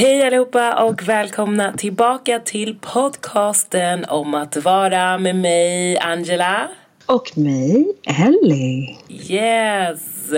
[0.00, 6.68] Hej allihopa och välkomna tillbaka till podcasten om att vara med mig Angela.
[7.06, 8.96] Och mig Ellie.
[9.08, 10.30] Yes!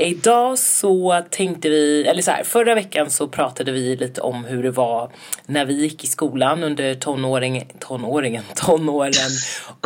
[0.00, 4.62] Idag så tänkte vi, eller så här, förra veckan så pratade vi lite om hur
[4.62, 5.10] det var
[5.46, 9.30] när vi gick i skolan under tonåring, tonåringen, tonåren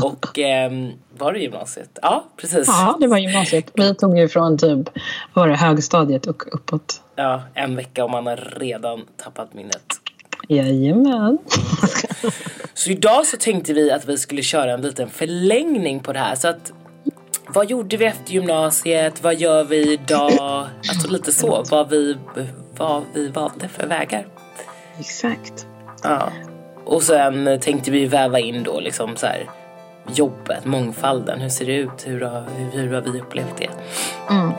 [0.03, 0.73] och eh,
[1.19, 1.99] var det gymnasiet?
[2.03, 2.69] Ja, precis.
[2.69, 3.71] Ja, det var gymnasiet.
[3.75, 4.89] Vi tog ju från typ,
[5.33, 7.01] var det högstadiet och uppåt.
[7.17, 9.87] Ja, en vecka och man har redan tappat minnet.
[10.49, 11.39] Jajamän.
[12.75, 16.35] Så idag så tänkte vi att vi skulle köra en liten förlängning på det här
[16.35, 16.73] så att
[17.49, 19.23] vad gjorde vi efter gymnasiet?
[19.23, 20.67] Vad gör vi idag?
[20.89, 22.17] Alltså lite så, vad vi,
[22.77, 24.27] vad vi valde för vägar.
[24.99, 25.67] Exakt.
[26.03, 26.29] Ja.
[26.85, 29.51] Och sen tänkte vi väva in då liksom så här
[30.15, 31.41] jobbet, mångfalden.
[31.41, 32.07] Hur ser det ut?
[32.07, 33.71] Hur har, hur, hur har vi upplevt det?
[34.31, 34.51] Mm.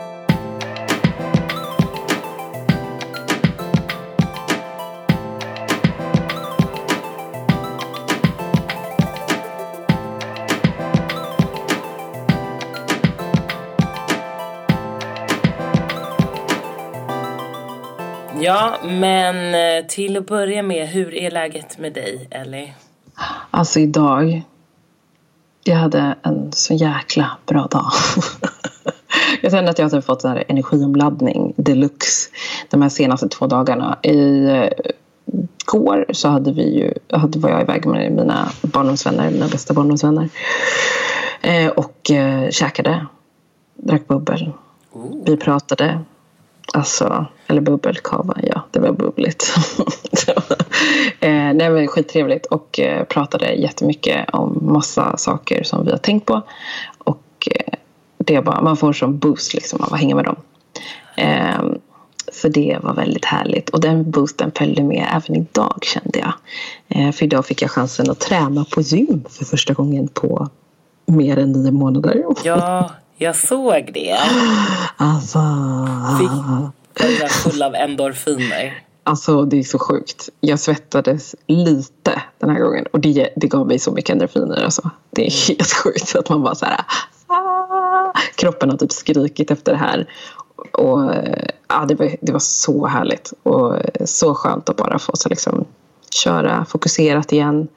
[18.46, 22.74] Ja, men eh, till att börja med, hur är läget med dig, Ellie?
[23.50, 24.42] Alltså idag,
[25.64, 27.86] jag hade en så jäkla bra dag.
[29.42, 32.30] jag känner att jag har fått så här energiomladdning deluxe
[32.70, 33.98] de här senaste två dagarna.
[34.02, 34.68] I eh,
[35.64, 40.28] går så hade vi ju, hade, var jag iväg med mina barndomsvänner, mina bästa barndomsvänner.
[41.40, 43.06] Eh, och eh, käkade,
[43.74, 44.52] drack bubbel.
[45.24, 46.00] Vi pratade,
[46.72, 49.54] Alltså, eller bubbelkava, ja det var bubbligt.
[51.20, 56.26] eh, nej men skittrevligt och eh, pratade jättemycket om massa saker som vi har tänkt
[56.26, 56.42] på.
[56.98, 57.74] Och eh,
[58.18, 60.36] det bara, man får som boost liksom av att hänga med dem.
[61.16, 61.64] Eh,
[62.32, 66.32] så det var väldigt härligt och den boosten följde med även idag kände jag.
[66.88, 70.48] Eh, för idag fick jag chansen att träna på gym för första gången på
[71.06, 72.24] mer än nio månader.
[72.44, 74.16] Ja, jag såg det.
[74.96, 75.38] Alltså.
[76.18, 76.30] Fick
[77.20, 78.82] var full av endorfiner.
[79.04, 80.28] Alltså det är så sjukt.
[80.40, 84.64] Jag svettades lite den här gången och det, det gav mig så mycket endorfiner.
[84.64, 84.90] Alltså.
[85.10, 86.84] Det är helt sjukt att man bara så här.
[87.26, 88.12] Ah!
[88.34, 90.10] Kroppen har typ skrikit efter det här.
[90.72, 91.14] Och
[91.68, 95.64] ja, det, var, det var så härligt och så skönt att bara få så liksom
[96.10, 97.68] köra fokuserat igen.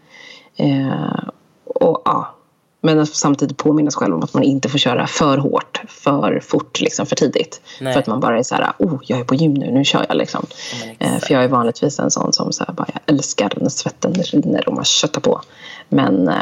[0.55, 1.23] Eh,
[1.65, 2.35] och ja,
[2.81, 6.39] men att samtidigt påminna sig själv om att man inte får köra för hårt, för
[6.39, 7.61] fort, liksom för tidigt.
[7.81, 7.93] Nej.
[7.93, 10.05] För att man bara är så här, oh, jag är på gym nu, nu kör
[10.07, 10.45] jag liksom.
[10.99, 13.69] men Eh, för jag är vanligtvis en sån som så här, bara, jag älskar när
[13.69, 15.41] svetten rinner och man köttar på.
[15.89, 16.35] Men eh,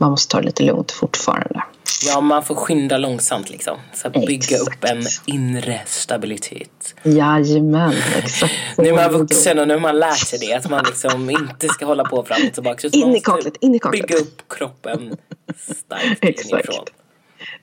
[0.00, 1.62] man måste ta det lite lugnt fortfarande.
[2.06, 3.78] Ja, man får skynda långsamt liksom.
[3.94, 4.62] Så att bygga Exakt.
[4.62, 6.94] upp en inre stabilitet.
[7.02, 8.54] Jajamän, exakt.
[8.78, 10.54] Nu är man vuxen och nu har man lärt sig det.
[10.54, 12.88] Att man liksom inte ska hålla på fram och tillbaka.
[12.92, 14.08] In i kaklet, in i kaklet.
[14.08, 15.16] Bygga upp kroppen
[15.54, 16.52] starkt Exakt.
[16.52, 16.84] inifrån.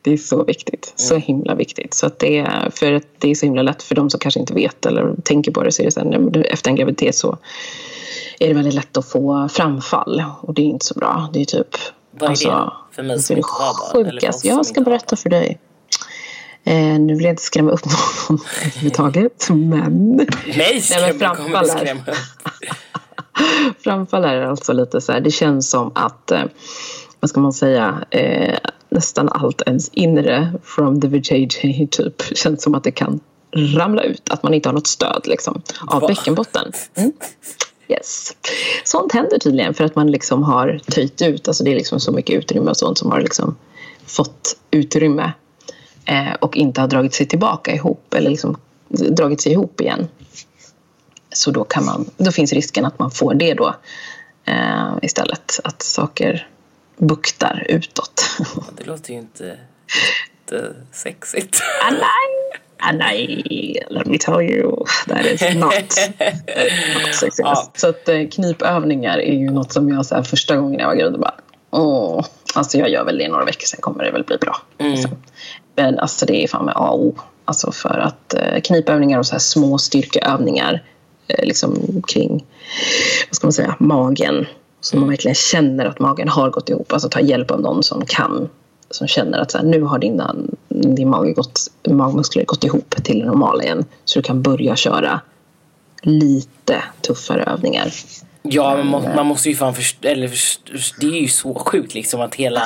[0.01, 0.93] Det är så viktigt.
[0.95, 1.93] Så himla viktigt.
[1.93, 4.39] Så att det, är, för att det är så himla lätt för de som kanske
[4.39, 7.37] inte vet eller tänker på det så är det så här, efter en graviditet så
[8.39, 11.29] är det väldigt lätt att få framfall och det är inte så bra.
[11.33, 11.75] Det är typ
[12.19, 12.35] Vad är
[12.65, 12.71] det?
[12.91, 15.59] För mig som det inte har barn, som Jag ska berätta för dig.
[16.63, 17.85] Eh, nu vill jag inte skrämma upp
[18.29, 20.15] någon överhuvudtaget men
[20.57, 22.17] Nej, skräm, men du är- skrämma upp.
[23.83, 26.41] Framfall är alltså lite så här, det känns som att, eh,
[27.19, 28.57] vad ska man säga, eh,
[28.89, 33.19] nästan allt ens inre from the vajayjay typ känns som att det kan
[33.55, 36.07] ramla ut, att man inte har något stöd liksom av Va?
[36.07, 36.71] bäckenbotten.
[36.95, 37.11] Mm.
[37.87, 38.35] Yes.
[38.83, 42.11] Sånt händer tydligen för att man liksom har töjt ut, alltså det är liksom så
[42.11, 43.55] mycket utrymme och sånt som har liksom
[44.05, 45.31] fått utrymme
[46.05, 48.57] eh, och inte har dragit sig tillbaka ihop eller liksom
[48.89, 50.07] dragit sig ihop igen.
[51.31, 53.75] Så då, kan man, då finns risken att man får det då
[54.45, 55.59] eh, istället.
[55.63, 56.47] Att saker
[56.97, 58.25] buktar utåt.
[58.77, 59.57] Det låter ju inte
[60.51, 61.61] jättesexigt.
[61.85, 62.61] ah, nej!
[62.79, 63.77] Ah, nej!
[63.89, 67.41] Let me tell you, that is not, not sexy.
[67.43, 67.71] Ja.
[67.75, 70.95] Så att eh, knipövningar är ju något som jag så här, första gången jag var
[70.95, 71.33] gravid bara
[71.71, 72.25] åh,
[72.55, 74.57] alltså jag gör väl det i några veckor sen kommer det väl bli bra.
[74.79, 75.11] Liksom.
[75.75, 77.15] Men alltså det är fan med A och O.
[77.45, 80.83] Alltså för att eh, knipövningar och så här små styrkeövningar
[81.27, 82.45] eh, liksom kring,
[83.29, 84.45] vad ska man säga, magen.
[84.81, 86.93] Så man verkligen känner att magen har gått ihop.
[86.93, 88.49] Alltså ta hjälp av någon som kan.
[88.89, 90.35] Som känner att så här, nu har dina,
[90.81, 91.59] din mage gått,
[91.89, 93.85] magmuskler gått ihop till det normala igen.
[94.05, 95.21] Så du kan börja köra
[96.01, 97.91] lite tuffare övningar.
[98.41, 100.61] Ja, man, må, man måste ju fan förstå, eller först,
[100.99, 102.63] det är ju så sjukt liksom att hela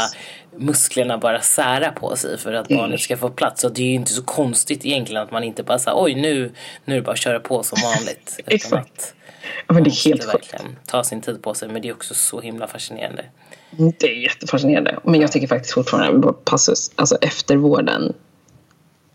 [0.58, 3.62] musklerna bara sära på sig för att barnet ska få plats.
[3.62, 6.52] Så det är ju inte så konstigt egentligen att man inte bara säger oj nu,
[6.86, 8.40] nu är det bara att köra på som vanligt.
[8.46, 8.76] Exakt.
[8.76, 9.14] att
[9.68, 10.34] Ja, men det man är helt sjukt.
[10.34, 11.70] verkligen ta sin tid på sig.
[11.70, 13.26] Men det är också så himla fascinerande.
[13.78, 15.00] Det är jättefascinerande.
[15.04, 18.14] Men jag tycker faktiskt fortfarande passus, alltså eftervården.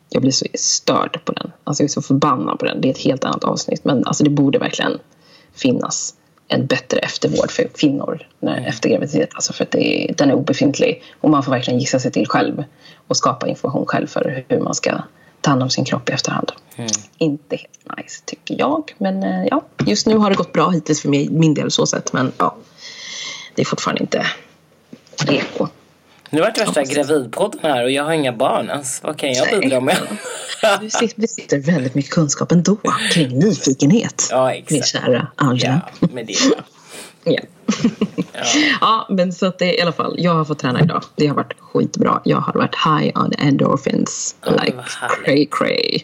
[0.09, 1.53] Jag blir så störd på den.
[1.65, 2.81] Alltså jag är så förbannad på den.
[2.81, 3.85] Det är ett helt annat avsnitt.
[3.85, 4.99] Men alltså det borde verkligen
[5.55, 6.15] finnas
[6.49, 9.29] en bättre eftervård för kvinnor när, efter graviditet.
[9.35, 11.03] Alltså för att det den är obefintlig.
[11.21, 12.65] Och man får verkligen gissa sig till själv
[13.07, 15.03] och skapa information själv för hur man ska
[15.41, 16.53] ta hand om sin kropp i efterhand.
[17.19, 18.95] Inte helt nice tycker jag.
[18.99, 21.87] Men eh, ja, just nu har det gått bra hittills för mig, min del så
[21.87, 22.13] sett.
[22.13, 22.57] Men ja,
[23.55, 24.27] det är fortfarande inte
[25.25, 25.69] reko.
[26.31, 28.71] Nu vart det värsta gravidpodden här och jag har inga barn.
[28.71, 29.97] Alltså, vad kan jag bidra med?
[30.81, 32.77] Du sitter, besitter väldigt mycket kunskap ändå
[33.13, 34.29] kring nyfikenhet.
[34.31, 34.89] Ja, Min exakt.
[35.05, 35.81] kära Angela.
[36.01, 36.65] Ja, men det bra.
[37.25, 37.41] Ja.
[38.81, 40.15] ja, men så att det i alla fall.
[40.19, 41.03] Jag har fått träna idag.
[41.17, 42.21] Det har varit skitbra.
[42.25, 44.37] Jag har varit high on endorphins.
[44.47, 44.79] Ja, like
[45.25, 46.01] cray cray.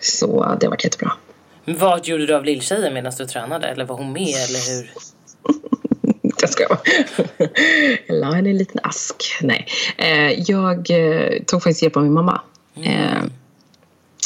[0.00, 1.12] Så det har varit jättebra.
[1.64, 3.66] Men vad gjorde du av lilltjejen medan du tränade?
[3.66, 4.90] Eller var hon med eller hur?
[6.40, 6.62] Jag ska
[8.06, 9.38] Jag la henne i en liten ask.
[9.42, 9.66] Nej.
[9.96, 12.40] Eh, jag eh, tog faktiskt hjälp av min mamma.
[12.82, 13.24] Eh,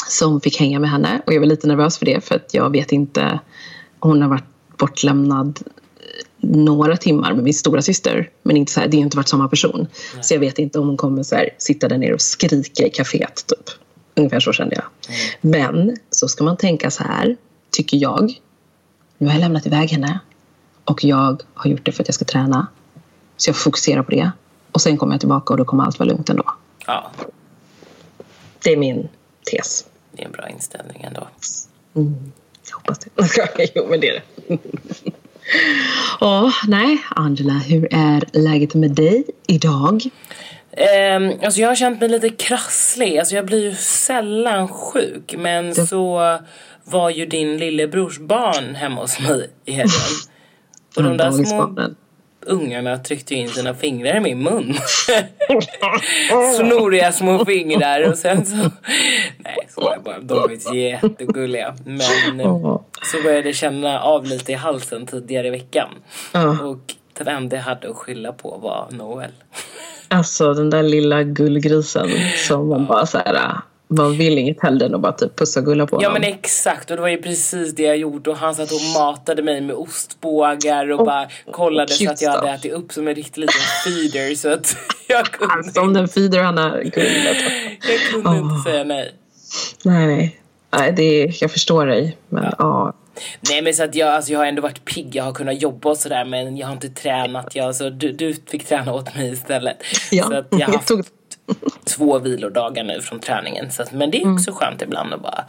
[0.07, 1.21] som fick hänga med henne.
[1.25, 2.25] Och jag var lite nervös för det.
[2.25, 3.39] För att jag vet inte.
[3.99, 5.59] Hon har varit bortlämnad
[6.43, 9.47] några timmar med min stora syster Men inte så här, det har inte varit samma
[9.47, 9.87] person.
[10.21, 12.89] Så jag vet inte om hon kommer så här, sitta där nere och skrika i
[12.89, 13.47] kaféet.
[13.47, 13.69] Typ.
[14.15, 14.85] Ungefär så kände jag.
[15.41, 17.37] Men så ska man tänka så här,
[17.71, 18.33] tycker jag.
[19.17, 20.19] Nu har jag lämnat iväg henne.
[20.85, 22.67] Och jag har gjort det för att jag ska träna.
[23.37, 24.31] Så jag får fokusera på det.
[24.71, 26.43] Och sen kommer jag tillbaka och då kommer allt vara lugnt ändå.
[26.87, 27.11] Ja,
[28.63, 29.07] Det är min
[29.51, 29.85] tes.
[30.11, 31.27] det är en bra inställning ändå.
[32.69, 33.09] Jag hoppas det.
[33.75, 34.13] jo, men det är
[34.47, 34.57] det.
[36.19, 36.97] Ja, nej.
[37.09, 40.01] Angela, hur är läget med dig idag?
[41.17, 43.17] Um, alltså jag har känt mig lite krasslig.
[43.17, 45.35] Alltså jag blir ju sällan sjuk.
[45.37, 46.39] Men så
[46.83, 49.91] var ju din lillebrors barn hemma hos mig i helgen.
[50.95, 51.95] Och de där små Dagisbarnen.
[52.41, 54.75] ungarna tryckte in sina fingrar i min mun.
[56.57, 58.55] Snoriga små fingrar och sen så...
[59.37, 60.19] Nej, så var jag bara.
[60.19, 61.75] De var jättegulliga.
[61.85, 61.99] Men
[63.11, 65.89] så började jag känna av lite i halsen tidigare i veckan.
[66.61, 69.31] Och den enda jag hade att skylla på var Noel.
[70.07, 72.09] Alltså den där lilla gullgrisen
[72.47, 73.57] som man bara så här,
[73.87, 76.21] man vill inget hellre än att bara typ pussa och gulla på Ja honom.
[76.21, 79.43] men exakt och det var ju precis det jag gjorde och han satt och matade
[79.43, 82.59] mig med ostbågar och bara kollade så att jag hade stuff.
[82.59, 84.75] ätit upp som en riktig liten feeder så att
[85.07, 87.37] jag kunde, Alltså om den feeder han är gullet.
[87.89, 89.13] jag kunde inte säga nej.
[89.83, 90.39] Nej,
[90.73, 90.91] nej.
[90.95, 92.17] Det är, jag förstår dig.
[92.29, 92.93] Men ja.
[93.49, 95.89] Nej men så att jag, alltså, jag har ändå varit pigg, jag har kunnat jobba
[95.89, 97.55] och sådär men jag har inte tränat.
[97.55, 99.77] Jag, alltså, du, du fick träna åt mig istället.
[100.11, 101.05] Ja, Så att jag har jag haft tog-
[101.85, 103.71] två vilodagar nu från träningen.
[103.71, 105.45] Så men det är också skönt ibland att bara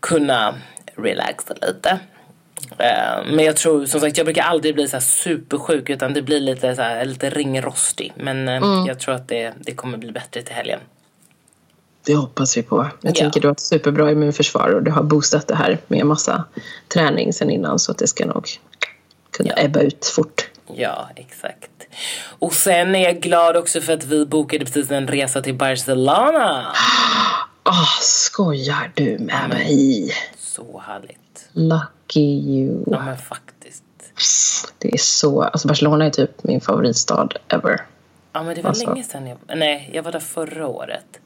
[0.00, 0.54] kunna
[0.96, 1.98] relaxa lite.
[2.78, 6.40] Eh, men jag tror som sagt jag brukar aldrig bli så supersjuk utan det blir
[6.40, 8.12] lite, så här, lite ringrostig.
[8.16, 10.80] Men eh, jag tror att det, det kommer bli bättre till helgen.
[12.06, 12.76] Det hoppas vi på.
[13.00, 13.20] Jag Ja.
[13.20, 16.44] tänker du har ett superbra immunförsvar och du har boostat det här med massa
[16.88, 18.48] träning sen innan så att det ska nog
[19.30, 19.62] kunna Ja.
[19.64, 20.50] ebba ut fort.
[20.74, 21.70] Ja, exakt.
[22.38, 26.66] Och sen är jag glad också för att vi bokade precis en resa till Barcelona.
[27.70, 30.10] Ah, skojar du med mig?
[30.38, 31.48] Så härligt.
[31.52, 32.84] Lucky you.
[32.86, 33.82] Ja men faktiskt.
[34.78, 35.42] Det är så...
[35.42, 37.80] Alltså Barcelona är typ min favoritstad ever.
[38.32, 38.86] Ja men det var Alltså.
[38.90, 39.38] länge sedan jag...
[39.56, 41.20] Nej, jag var där förra året.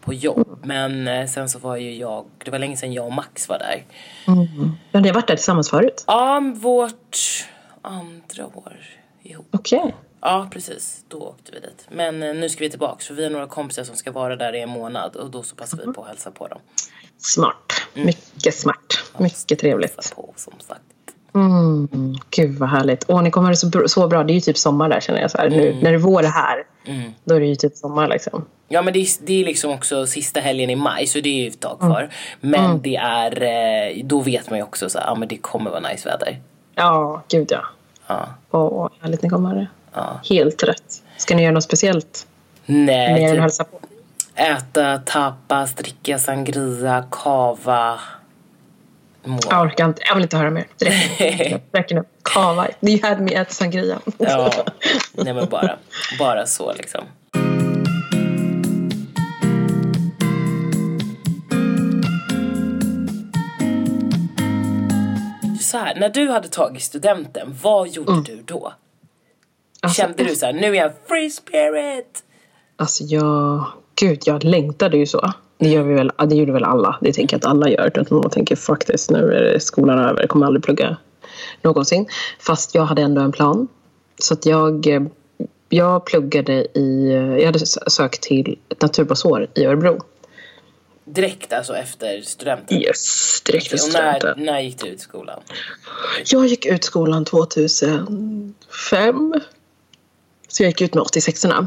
[0.00, 0.58] På jobb.
[0.62, 2.24] Men eh, sen så var ju jag...
[2.44, 3.84] Det var länge sedan jag och Max var där.
[4.92, 6.04] Men ni har varit där tillsammans förut?
[6.06, 7.16] Ja, vårt
[7.82, 8.76] andra år
[9.22, 9.46] ihop.
[9.50, 9.94] Okej.
[10.20, 11.04] Ja, precis.
[11.08, 11.86] Då åkte vi dit.
[11.90, 14.54] Men eh, nu ska vi tillbaka för vi har några kompisar som ska vara där
[14.54, 16.58] i en månad och då så passar vi på att hälsa på dem.
[17.18, 17.72] Smart.
[17.94, 19.02] Mycket smart.
[19.18, 20.14] Mycket trevligt.
[20.14, 20.82] På som sagt.
[21.34, 21.88] Mm,
[22.30, 23.04] gud vad härligt.
[23.08, 24.24] Åh, ni kommer så, så bra.
[24.24, 25.30] Det är ju typ sommar där känner jag.
[25.30, 25.50] Så här.
[25.50, 26.66] Nu, när det är vår här,
[27.24, 28.44] då är det ju typ sommar liksom.
[28.68, 31.42] Ja men det är, det är liksom också sista helgen i maj så det är
[31.42, 32.10] ju ett tag kvar.
[32.40, 35.90] Men det är, eh, då vet man ju också så ja men det kommer vara
[35.90, 36.40] nice väder.
[36.74, 37.64] Ja, gud ja.
[38.08, 38.28] Ja.
[38.50, 39.68] Åh, härligt ni kommer.
[39.94, 40.20] Ja.
[40.30, 41.02] Helt rätt.
[41.16, 42.26] Ska ni göra något speciellt?
[42.66, 43.78] Nej, Mer än typ hälsa på?
[44.34, 48.00] äta tapas, dricka sangria, kava.
[49.24, 49.38] Må.
[49.50, 50.02] Jag orkar inte.
[50.06, 50.66] Jag vill inte höra mer.
[50.78, 50.90] Det
[51.72, 52.04] räcker nu.
[52.22, 52.66] Kava.
[52.80, 53.98] You had me at sangria.
[54.18, 54.52] Ja,
[55.12, 55.76] nej men bara,
[56.18, 57.04] bara så liksom.
[65.68, 68.72] Så här, när du hade tagit studenten, vad gjorde du då?
[69.80, 72.22] Alltså, Kände du så här, nu är jag free spirit?
[72.76, 75.32] Alltså jag, gud jag längtade ju så.
[75.58, 76.98] Det, gör vi väl, ja, det gjorde väl alla.
[77.00, 78.00] Det tänker jag att alla gör.
[78.00, 80.20] Att man tänker this, nu är skolan över.
[80.20, 80.96] Jag kommer aldrig plugga
[81.62, 82.06] någonsin.
[82.40, 83.68] Fast jag hade ändå en plan.
[84.18, 85.02] Så att jag, eh,
[85.68, 89.98] jag pluggade i, jag hade sökt till ett naturbasår i Örebro.
[91.14, 92.82] Direkt alltså efter studenten?
[92.82, 94.44] Yes, direkt efter Och när, studenten.
[94.44, 95.40] när gick du ut skolan?
[96.26, 99.34] Jag gick ut skolan 2005.
[100.48, 101.66] Så jag gick ut med 86orna.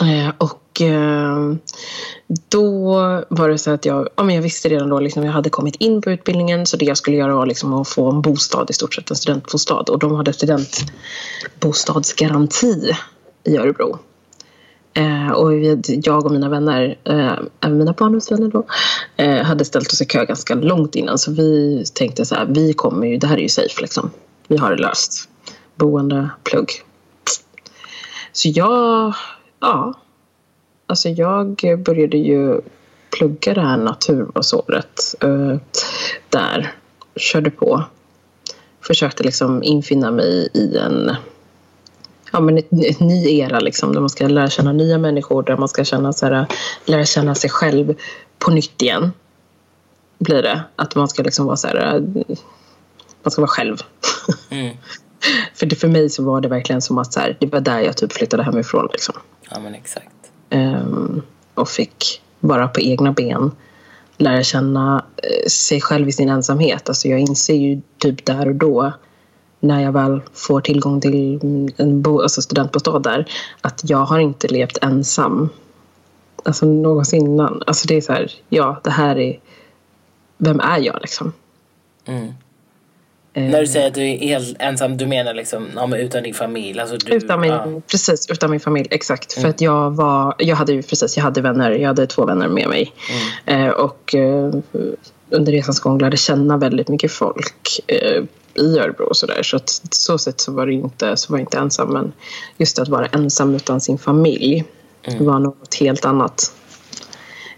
[0.00, 1.54] Eh, och eh,
[2.48, 2.92] då
[3.28, 5.76] var det så att jag, ja, men jag visste redan då liksom, jag hade kommit
[5.76, 8.72] in på utbildningen så det jag skulle göra var liksom att få en bostad i
[8.72, 9.80] stort sett, en studentbostad.
[9.80, 12.96] Och de hade studentbostadsgaranti
[13.44, 13.98] i Örebro.
[14.94, 15.52] Eh, och
[15.86, 18.66] jag och mina vänner, eh, även mina barndomsvänner då,
[19.16, 21.18] eh, hade ställt oss i kö ganska långt innan.
[21.18, 24.10] Så vi tänkte så här, vi kommer ju, det här är ju safe liksom.
[24.48, 25.28] Vi har det löst.
[25.76, 26.70] Boende, plugg.
[28.32, 29.14] Så jag,
[29.60, 29.94] ja.
[30.86, 32.60] Alltså jag började ju
[33.18, 35.14] plugga det här naturvårdsåret.
[35.20, 35.56] eh,
[36.30, 36.74] där.
[37.16, 37.84] Körde på.
[38.80, 41.16] Försökte liksom infinna mig i en
[42.32, 45.56] ja, men ett, ett ny era liksom, där man ska lära känna nya människor, där
[45.56, 46.46] man ska känna, så här,
[46.84, 47.94] lära känna sig själv
[48.38, 49.12] på nytt igen.
[50.18, 50.62] Blir det.
[50.76, 52.00] Att man ska liksom vara så här,
[53.22, 53.76] man ska vara själv.
[54.50, 54.76] Mm.
[55.54, 57.80] för, det, för mig så var det verkligen som att så här, det var där
[57.80, 58.88] jag typ flyttade hemifrån.
[58.92, 59.14] Liksom.
[59.50, 60.08] Ja men exakt.
[60.50, 61.22] Ehm,
[61.54, 63.50] och fick bara på egna ben
[64.18, 66.88] lära känna eh, sig själv i sin ensamhet.
[66.88, 68.92] Alltså jag inser ju typ där och då
[69.60, 71.40] när jag väl får tillgång till
[71.76, 75.48] en bo, alltså studentbostad där att jag har inte levt ensam
[76.44, 77.62] alltså någonsin innan.
[77.66, 79.40] Alltså det är så här, ja det här är
[80.38, 81.32] vem är jag liksom?
[82.04, 82.32] Mm.
[83.38, 86.22] Eh, När du säger att du är helt ensam, du menar liksom ja, men utan
[86.22, 86.80] din familj?
[86.80, 87.80] Alltså du, Utan min, ja.
[87.90, 88.88] Precis, utan min familj.
[88.90, 89.32] Exakt.
[89.32, 92.48] För att jag var, jag hade ju precis, jag hade vänner, jag hade två vänner
[92.48, 92.92] med mig.
[93.46, 94.54] Eh, och eh,
[95.30, 98.22] under resans gång lärde känna väldigt mycket folk eh,
[98.54, 99.42] i Örebro och sådär.
[99.42, 101.92] Så att så sätt så var det inte, så var jag inte ensam.
[101.92, 102.12] Men
[102.58, 104.64] just att vara ensam utan sin familj
[105.20, 106.52] var något helt annat.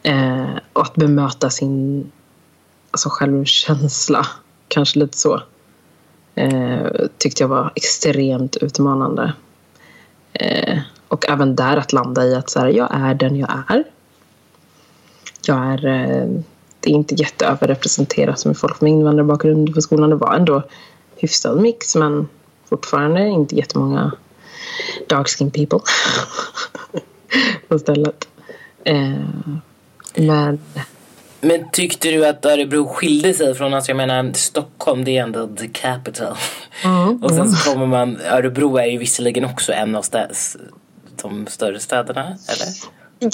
[0.02, 2.10] Eh, och att bemöta sin
[2.90, 4.26] alltså självkänsla,
[4.68, 5.42] kanske lite så
[6.40, 9.32] eh, tyckte jag var extremt utmanande.
[10.32, 10.78] Eh,
[11.08, 13.84] och även där att landa i att så här, jag är den jag är.
[15.46, 16.28] Jag är, eh,
[16.80, 20.10] det är inte jätteöverrepresenterat med folk med invandrarbakgrund på skolan.
[20.10, 20.62] Det var ändå
[21.16, 22.28] hyfsad mix men
[22.68, 24.12] fortfarande inte jättemånga
[25.08, 25.80] dark skin people
[27.68, 28.28] på stället.
[28.84, 29.28] Eh,
[30.14, 30.58] men
[31.40, 35.46] men tyckte du att Örebro skilde sig från, alltså jag menar Stockholm det är ändå
[35.46, 36.36] the capital.
[36.84, 40.28] Mm, och sen så kommer man, Örebro är ju visserligen också en av stä,
[41.22, 42.66] de större städerna, eller?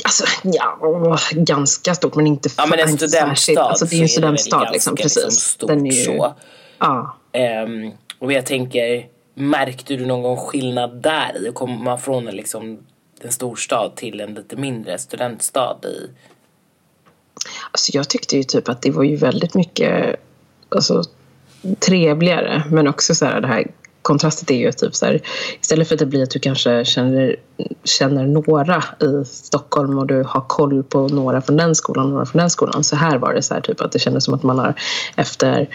[0.05, 3.59] Alltså, ja, ganska stort men inte Ja men en studentstad särskilt.
[3.59, 5.25] Alltså, det är ju en studentstad liksom, ganska precis.
[5.25, 6.35] Liksom stort Den är ju, så.
[6.79, 7.17] Ja.
[7.33, 12.79] Ehm, och jag tänker, märkte du någon skillnad där i att komma från en, liksom,
[13.21, 16.11] en storstad till en lite mindre studentstad i?
[17.70, 20.16] Alltså, jag tyckte ju typ att det var ju väldigt mycket
[20.68, 21.02] alltså,
[21.78, 23.66] trevligare men också så här det här
[24.06, 25.23] kontrastet är ju typ så här,
[25.61, 27.37] istället för att det blir att du kanske känner,
[27.85, 32.26] känner några i Stockholm och du har koll på några från den skolan och några
[32.26, 32.85] från den skolan.
[32.85, 34.75] Så här var det så här typ att det kändes som att man har
[35.16, 35.68] efter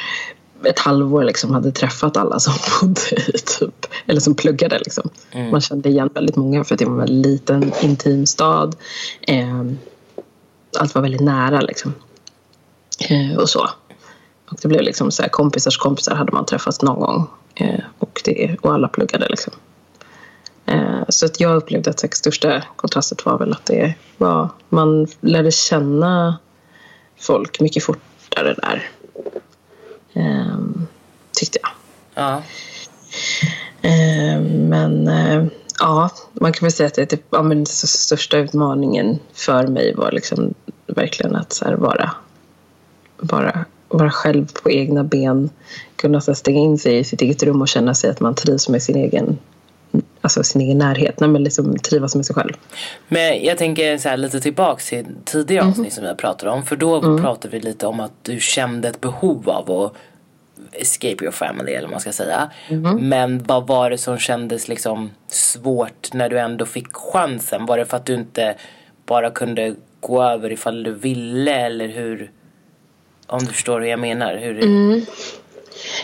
[0.63, 5.10] ett halvår liksom hade träffat alla som bodde i typ, eller som pluggade liksom.
[5.51, 8.75] Man kände igen väldigt många för att det var en liten intim stad.
[9.21, 9.63] Eh,
[10.80, 11.94] allt var väldigt nära liksom.
[13.10, 13.70] Eh, och så.
[14.50, 17.28] Och det blev liksom så här, kompisars kompisar hade man träffat någon gång.
[17.56, 19.54] Eh, och, det, och alla pluggade liksom.
[20.66, 25.08] Eh, så att jag upplevde att det största kontrastet var väl att det var, man
[25.22, 26.40] lärde känna
[27.20, 28.90] folk mycket fortare där.
[30.13, 30.58] Eh,
[31.32, 31.72] tyckte jag.
[32.13, 32.44] Ja.
[33.82, 35.46] Eh, men eh,
[35.82, 39.94] ja, man kan väl säga att det, typ, ja, men den största utmaningen för mig
[39.96, 40.54] var liksom
[40.88, 42.12] verkligen att så här, vara,
[43.18, 45.50] vara, vara själv på egna ben.
[45.96, 48.36] Kunna så här, stänga in sig i sitt eget rum och känna sig att man
[48.36, 49.38] trivs med sin egen,
[50.22, 51.20] alltså sin egen närhet.
[51.20, 52.54] Nej, men liksom trivas med sig själv.
[53.08, 56.64] Men jag tänker så här, lite tillbaks till tidigare avsnitt som vi pratat om.
[56.64, 59.94] För då pratade vi lite om att du kände ett behov av att
[60.72, 62.51] escape your family eller vad man ska säga.
[63.00, 67.66] Men vad var det som kändes liksom svårt när du ändå fick chansen?
[67.66, 68.56] Var det för att du inte
[69.06, 72.32] bara kunde gå över ifall du ville eller hur?
[73.28, 74.38] Om du förstår hur jag menar.
[74.38, 74.62] Hur,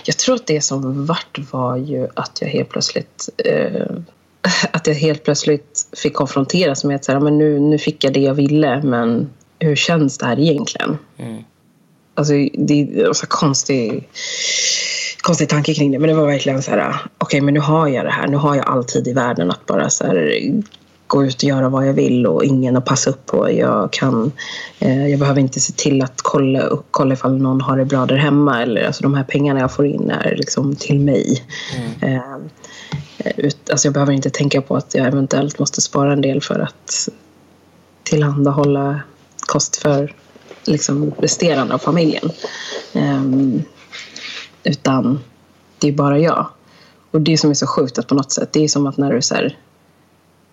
[0.04, 3.88] jag tror att det som vart var ju att jag helt plötsligt eh,
[4.72, 8.14] att jag helt plötsligt fick konfronteras med att så här, men nu, nu fick jag
[8.14, 10.98] det jag ville men hur känns det här egentligen?
[11.18, 11.44] Mm.
[12.18, 14.10] Alltså, det är så konstig,
[15.22, 16.00] konstig tanke kring det.
[16.00, 18.28] Men det var verkligen så här, okej okay, men nu har jag det här.
[18.28, 20.40] Nu har jag all tid i världen att bara så här,
[21.08, 23.52] gå ut och göra vad jag vill och ingen att passa upp på.
[23.52, 24.32] Jag, kan,
[24.80, 28.16] eh, jag behöver inte se till att kolla, kolla ifall någon har det bra där
[28.16, 28.62] hemma.
[28.62, 31.44] Eller, alltså, de här pengarna jag får in är liksom till mig.
[32.02, 32.16] Mm.
[33.18, 36.42] Eh, ut, alltså, jag behöver inte tänka på att jag eventuellt måste spara en del
[36.42, 37.10] för att
[38.04, 39.02] tillhandahålla
[39.48, 40.14] kost för
[40.68, 42.32] liksom, resterande av familjen.
[42.94, 43.64] Um,
[44.64, 45.20] utan
[45.80, 46.48] det är bara jag.
[47.12, 49.14] Och det som är så sjukt att på något sätt, det är som att när
[49.14, 49.58] du så här,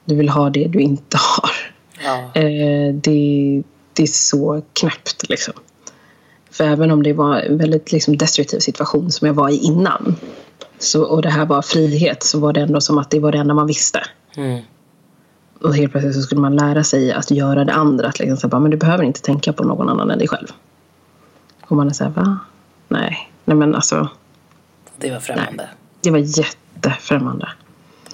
[0.04, 1.50] du vill ha det du inte har.
[2.04, 2.42] Ja.
[2.42, 5.54] Uh, det, det är så knäppt liksom.
[6.50, 10.16] För även om det var en väldigt liksom, destruktiv situation som jag var i innan
[10.78, 13.38] så, och det här var frihet så var det ändå som att det var det
[13.38, 14.02] enda man visste.
[14.36, 14.60] Mm
[15.64, 18.08] och helt plötsligt så skulle man lära sig att göra det andra.
[18.08, 20.48] Att liksom så bara, men du behöver inte tänka på någon annan än dig själv.
[21.62, 22.38] Och man är såhär, va?
[22.88, 23.30] Nej.
[23.44, 24.08] Nej men alltså.
[24.96, 25.52] Det var främmande.
[25.56, 25.68] Nej.
[26.00, 27.48] Det var jättefrämmande.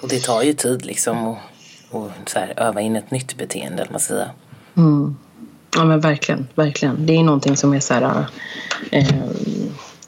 [0.01, 1.37] Och det tar ju tid liksom att
[1.91, 4.29] och så här, öva in ett nytt beteende, eller man säga.
[4.75, 5.17] Mm.
[5.75, 7.05] Ja men verkligen, verkligen.
[7.05, 8.25] Det är någonting som är så här,
[8.91, 9.05] eh,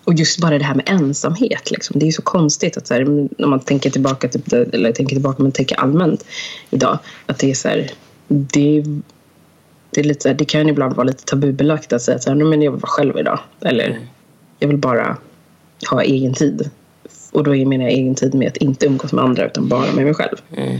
[0.04, 1.72] och just bara det här med ensamhet.
[1.72, 2.00] Liksom.
[2.00, 3.06] Det är så konstigt att så här,
[3.38, 6.26] när man tänker tillbaka, typ, eller tänker tillbaka men tänker allmänt
[6.70, 7.00] idag.
[7.26, 7.92] Att det är så här,
[8.28, 8.84] det,
[9.90, 12.62] det, är lite, det kan ibland vara lite tabubelagt att säga att så här, men
[12.62, 13.40] jag vill vara själv idag.
[13.62, 14.04] Eller mm.
[14.60, 15.18] jag vill bara
[15.90, 16.70] ha egen tid.
[17.32, 20.06] Och då menar jag egen tid med att inte umgås med andra utan bara med
[20.06, 20.38] mig själv.
[20.58, 20.80] Mm.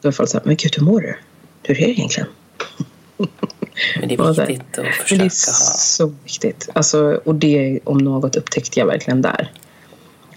[0.00, 1.16] Då är folk så här, men gud hur mår du?
[1.62, 2.28] Hur är det egentligen?
[4.00, 5.30] Men det är viktigt att försöka det är
[5.78, 6.68] så viktigt.
[6.72, 9.52] Alltså, och det om något upptäckte jag verkligen där.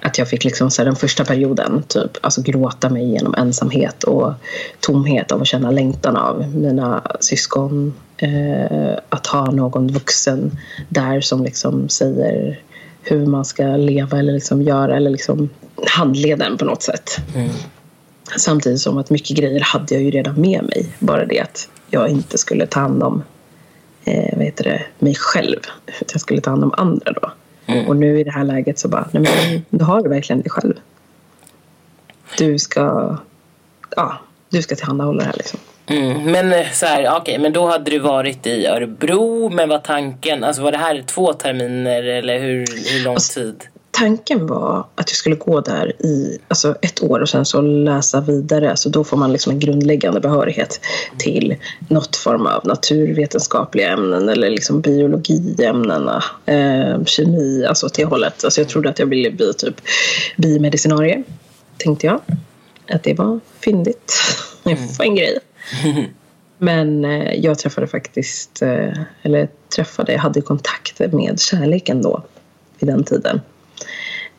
[0.01, 4.03] Att jag fick liksom så här, den första perioden typ, alltså gråta mig igenom ensamhet
[4.03, 4.33] och
[4.79, 7.93] tomhet av att känna längtan av mina syskon.
[8.17, 10.57] Eh, att ha någon vuxen
[10.89, 12.61] där som liksom säger
[13.01, 15.49] hur man ska leva eller liksom göra eller liksom
[15.87, 17.17] handleda en på något sätt.
[17.35, 17.49] Mm.
[18.37, 20.89] Samtidigt som att mycket grejer hade jag ju redan med mig.
[20.99, 23.23] Bara det att jag inte skulle ta hand om
[24.05, 25.59] eh, vad heter det, mig själv.
[25.85, 27.31] Utan jag skulle ta hand om andra då.
[27.65, 27.87] Mm.
[27.87, 30.49] Och nu i det här läget så bara, nej men du har du verkligen dig
[30.49, 30.73] själv.
[32.37, 33.17] Du ska,
[33.95, 34.17] ja,
[34.49, 35.59] du ska tillhandahålla det här liksom.
[35.89, 39.79] Mm, men eh, så här, okay, men då hade du varit i Örebro, men var
[39.79, 43.63] tanken, alltså var det här två terminer eller hur, hur lång alltså, tid?
[43.97, 48.21] Tanken var att jag skulle gå där i alltså ett år och sen så läsa
[48.21, 48.77] vidare.
[48.77, 50.79] Så då får man liksom en grundläggande behörighet
[51.17, 51.55] till
[51.89, 58.43] något form av naturvetenskapliga ämnen eller liksom biologiämnena, eh, kemi, alltså åt det hållet.
[58.43, 59.81] Alltså jag trodde att jag ville bli typ
[60.37, 61.23] biomedicinarie,
[61.77, 62.21] tänkte jag.
[62.89, 64.13] Att det var fyndigt.
[64.65, 64.79] Mm.
[64.99, 65.39] en grej.
[66.57, 72.23] Men eh, jag träffade faktiskt, eh, eller träffade, jag hade kontakt med kärleken då
[72.79, 73.41] vid den tiden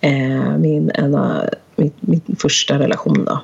[0.01, 3.25] eh, min, ena, min, min, första relation.
[3.25, 3.41] Då.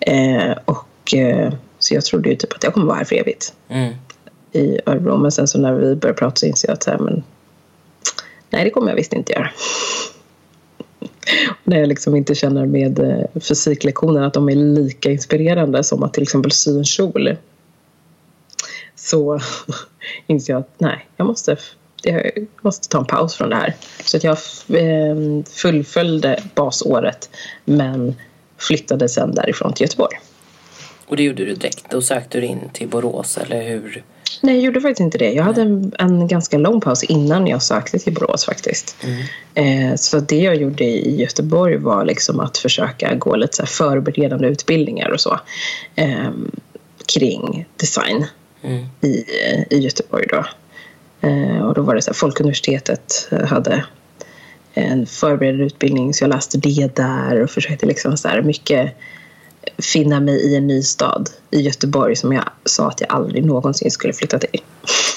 [0.00, 3.54] Eh, och, eh, så jag trodde ju typ att jag kommer vara här för evigt
[3.68, 3.94] mm.
[4.52, 5.16] i Örebro.
[5.16, 7.22] Men sen så när vi började prata så insåg jag att här, men,
[8.50, 9.50] nej, det kommer jag visst inte göra.
[11.64, 16.14] när jag liksom inte känner med eh, fysiklektionerna att de är lika inspirerande som att
[16.14, 17.36] till exempel sy en kjol
[18.94, 19.40] så
[20.26, 21.56] inser jag att nej, jag måste
[22.04, 23.74] jag måste ta en paus från det här.
[24.04, 24.38] Så att jag
[24.68, 27.30] ehm, fullföljde basåret
[27.64, 28.14] men
[28.58, 30.18] flyttade sen därifrån till Göteborg.
[31.06, 31.90] Och det gjorde du direkt?
[31.90, 34.04] Då sökte du in till Borås eller hur?
[34.40, 35.32] Nej, jag gjorde faktiskt inte det.
[35.32, 38.96] Jag hade en, en ganska lång paus innan jag sökte till Borås faktiskt.
[39.04, 39.90] Mm.
[39.90, 44.48] Eh, så det jag gjorde i Göteborg var liksom att försöka gå lite så förberedande
[44.48, 45.40] utbildningar och så
[45.94, 46.30] eh,
[47.14, 48.26] kring design
[48.62, 48.84] mm.
[49.00, 49.24] i,
[49.70, 50.44] i Göteborg då.
[51.24, 53.84] Eh, och då var det så här, Folkuniversitetet eh, hade
[54.74, 58.96] en förberedande utbildning så jag läste det där och försökte liksom så här mycket
[59.78, 63.90] finna mig i en ny stad i Göteborg som jag sa att jag aldrig någonsin
[63.90, 64.60] skulle flytta till.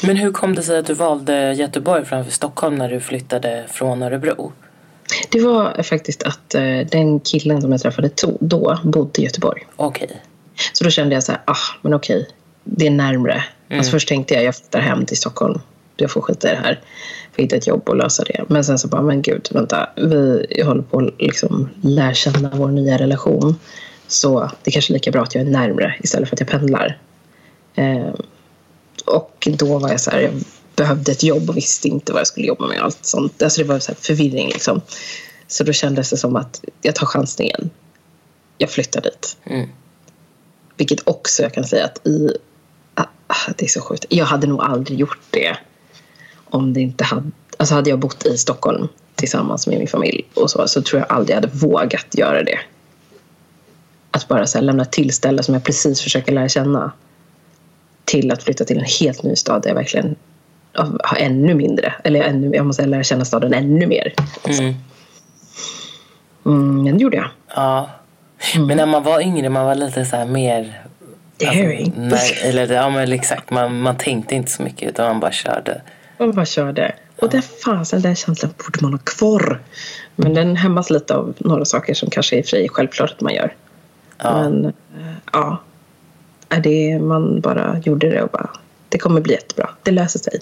[0.03, 4.03] Men hur kom det sig att du valde Göteborg framför Stockholm när du flyttade från
[4.03, 4.51] Örebro?
[5.29, 9.67] Det var faktiskt att eh, den killen som jag träffade då bodde i Göteborg.
[9.75, 10.05] Okej.
[10.05, 10.17] Okay.
[10.73, 12.27] Så då kände jag så här, ah, men okej,
[12.63, 13.33] det är närmre.
[13.33, 13.79] Mm.
[13.79, 15.59] Alltså först tänkte jag, jag flyttar hem till Stockholm
[16.01, 16.81] jag får skita i det här.
[17.35, 18.45] Får hitta ett jobb och lösa det.
[18.49, 19.89] Men sen så bara, men gud, vänta.
[19.95, 23.55] Vi håller på att liksom lära känna vår nya relation.
[24.07, 26.49] Så det är kanske är lika bra att jag är närmre istället för att jag
[26.49, 26.97] pendlar.
[27.75, 28.13] Eh,
[29.05, 30.33] och då var jag så här, jag
[30.75, 33.41] behövde ett jobb och visste inte vad jag skulle jobba med och allt sånt.
[33.41, 34.81] Alltså det var så förvirring liksom.
[35.47, 37.69] Så då kändes det som att jag tar chansen igen.
[38.57, 39.37] Jag flyttar dit.
[39.43, 39.69] Mm.
[40.77, 42.31] Vilket också jag kan säga att i...
[42.93, 44.05] Ah, ah, det är så sjukt.
[44.09, 45.57] Jag hade nog aldrig gjort det
[46.49, 47.31] om det inte hade...
[47.57, 51.11] Alltså hade jag bott i Stockholm tillsammans med min familj och så, så tror jag
[51.11, 52.59] aldrig jag hade vågat göra det.
[54.11, 56.91] Att bara så här, lämna ett tillställe som jag precis försöker lära känna
[58.05, 60.15] till att flytta till en helt ny stad där jag verkligen
[61.03, 64.13] har ännu mindre, eller ännu, jag måste lära känna staden ännu mer.
[64.43, 64.75] Mm.
[66.45, 67.29] Mm, det gjorde jag.
[67.55, 67.89] Ja.
[68.67, 70.81] Men när man var yngre, man var lite så här mer...
[71.39, 71.93] Daring.
[71.97, 73.49] nej, eller, ja, men exakt.
[73.49, 75.81] Man, man tänkte inte så mycket utan man bara körde.
[76.19, 76.95] Man bara körde.
[77.21, 79.61] Och det fasen, den känslan borde man ha kvar.
[80.15, 83.55] Men den hämmas lite av några saker som kanske är fri självklart att man gör.
[84.17, 84.33] Ja.
[84.41, 84.71] Men eh,
[85.33, 85.61] ja,
[86.49, 88.49] Är det, man bara gjorde det och bara,
[88.89, 89.69] det kommer bli jättebra.
[89.83, 90.41] Det löser sig.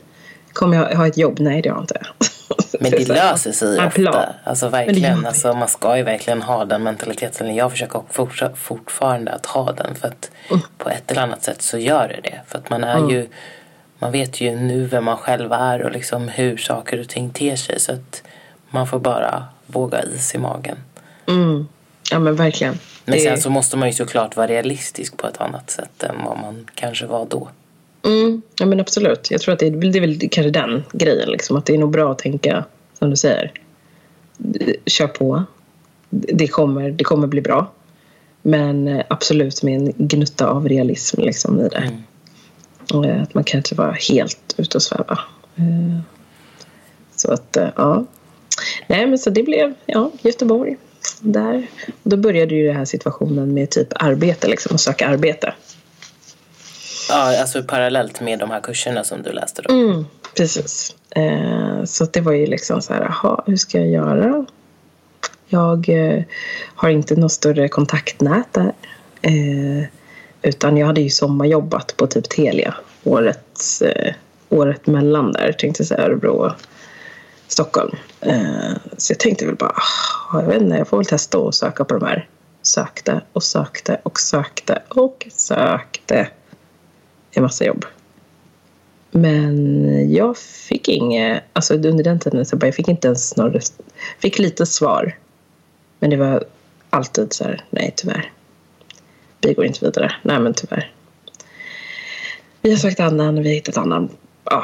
[0.53, 1.37] Kommer jag ha ett jobb?
[1.39, 2.01] Nej, det har jag inte.
[2.79, 4.07] Men det löser sig Ja, plan.
[4.15, 4.33] ofta.
[4.43, 5.25] Alltså verkligen.
[5.25, 7.55] Alltså, man ska ju verkligen ha den mentaliteten.
[7.55, 9.95] Jag försöker fortfarande att ha den.
[9.95, 10.61] För att Mm.
[10.77, 12.41] på ett eller annat sätt så gör det det.
[12.47, 13.27] För att man är ju...
[14.05, 17.55] Man vet ju nu vem man själv är och liksom hur saker och ting ter
[17.55, 17.79] sig.
[17.79, 18.23] Så att
[18.69, 20.77] man får bara våga is i magen.
[21.27, 21.67] Mm.
[22.11, 22.79] Ja, men verkligen.
[23.05, 26.39] Men sen så måste man ju såklart vara realistisk på ett annat sätt än vad
[26.39, 27.49] man kanske var då.
[28.05, 29.31] Mm, ja men absolut.
[29.31, 31.29] Jag tror att det är, det är väl kanske den grejen.
[31.29, 32.65] Liksom, att det är nog bra att tänka,
[32.99, 33.51] som du säger.
[34.85, 35.43] Kör på.
[36.09, 37.71] Det kommer, det kommer bli bra.
[38.41, 41.77] Men eh, absolut med en gnutta av realism liksom, i det.
[41.77, 41.89] Eh,
[43.21, 45.19] Att man kan inte vara helt ute och sväva.
[45.55, 45.99] Eh,
[47.15, 48.05] Så att, eh, ja.
[48.87, 50.77] Nej, men så det blev ja, Göteborg.
[51.19, 51.67] Där.
[52.03, 55.53] Och då började ju den här situationen med typ arbete, liksom, att söka arbete.
[57.09, 59.73] Ja, alltså parallellt med de här kurserna som du läste då.
[59.73, 60.95] Mm, precis.
[61.09, 64.45] Eh, så det var ju liksom så här, aha, hur ska jag göra?
[65.47, 66.23] Jag eh,
[66.75, 68.73] har inte något större kontaktnät där.
[70.45, 74.13] Utan jag hade ju sommarjobbat på typ Telia året, eh,
[74.49, 76.51] året mellan där, tänkte jag säga Örebro och
[77.47, 77.95] Stockholm.
[78.21, 79.75] Eh, så jag tänkte väl bara,
[80.31, 82.29] ah, jag vet inte, jag får väl testa att söka på de här.
[82.61, 86.27] Sökte och sökte och sökte och sökte
[87.31, 87.85] en massa jobb.
[89.11, 93.59] Men jag fick inget, alltså under den tiden så bara, jag fick inte ens några,
[94.19, 95.17] fick lite svar.
[95.99, 96.43] Men det var
[96.89, 98.31] alltid så här, nej tyvärr.
[99.45, 100.15] Vi går inte vidare.
[100.21, 100.91] Nej men tyvärr.
[102.61, 104.09] Vi har sökt annan, vi har hittat annan.
[104.43, 104.63] Ja.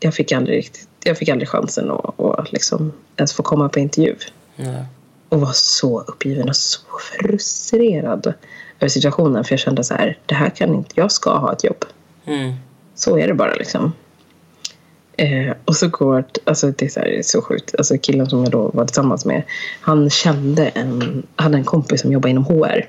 [0.00, 3.78] Jag fick aldrig riktigt, jag fick aldrig chansen att, att liksom ens få komma på
[3.78, 4.16] intervju.
[4.56, 4.84] Ja.
[5.28, 6.80] Och var så uppgiven och så
[7.12, 8.34] frustrerad
[8.80, 9.44] över situationen.
[9.44, 11.84] För jag kände så här, det här kan inte, jag ska ha ett jobb.
[12.24, 12.52] Mm.
[12.94, 13.92] Så är det bara liksom.
[15.16, 17.74] Eh, och så går alltså det är så, här, så sjukt.
[17.78, 19.42] Alltså killen som jag då var tillsammans med.
[19.80, 22.88] Han kände en, hade en kompis som jobbade inom HR.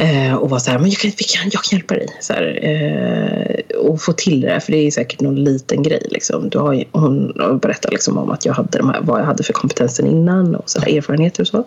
[0.00, 2.08] Eh, och var så här, men jag kan, vi kan, jag kan hjälpa dig.
[2.20, 6.06] Så här, eh, och få till det där, för det är säkert någon liten grej.
[6.10, 6.48] Liksom.
[6.48, 7.32] Du har, hon
[7.62, 10.70] berättade liksom om att jag hade de här, vad jag hade för kompetensen innan och
[10.70, 11.64] så där, erfarenheter och så.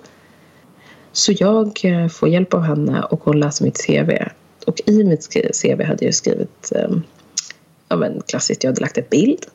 [1.11, 4.11] Så jag eh, får hjälp av henne och hon läser mitt CV.
[4.65, 5.27] Och i mitt
[5.61, 6.89] CV hade jag skrivit eh,
[7.89, 9.45] ja, men klassiskt, jag hade lagt en bild.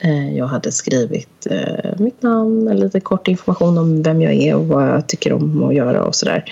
[0.00, 4.66] Eh, jag hade skrivit eh, mitt namn, lite kort information om vem jag är och
[4.66, 6.44] vad jag tycker om att göra och sådär.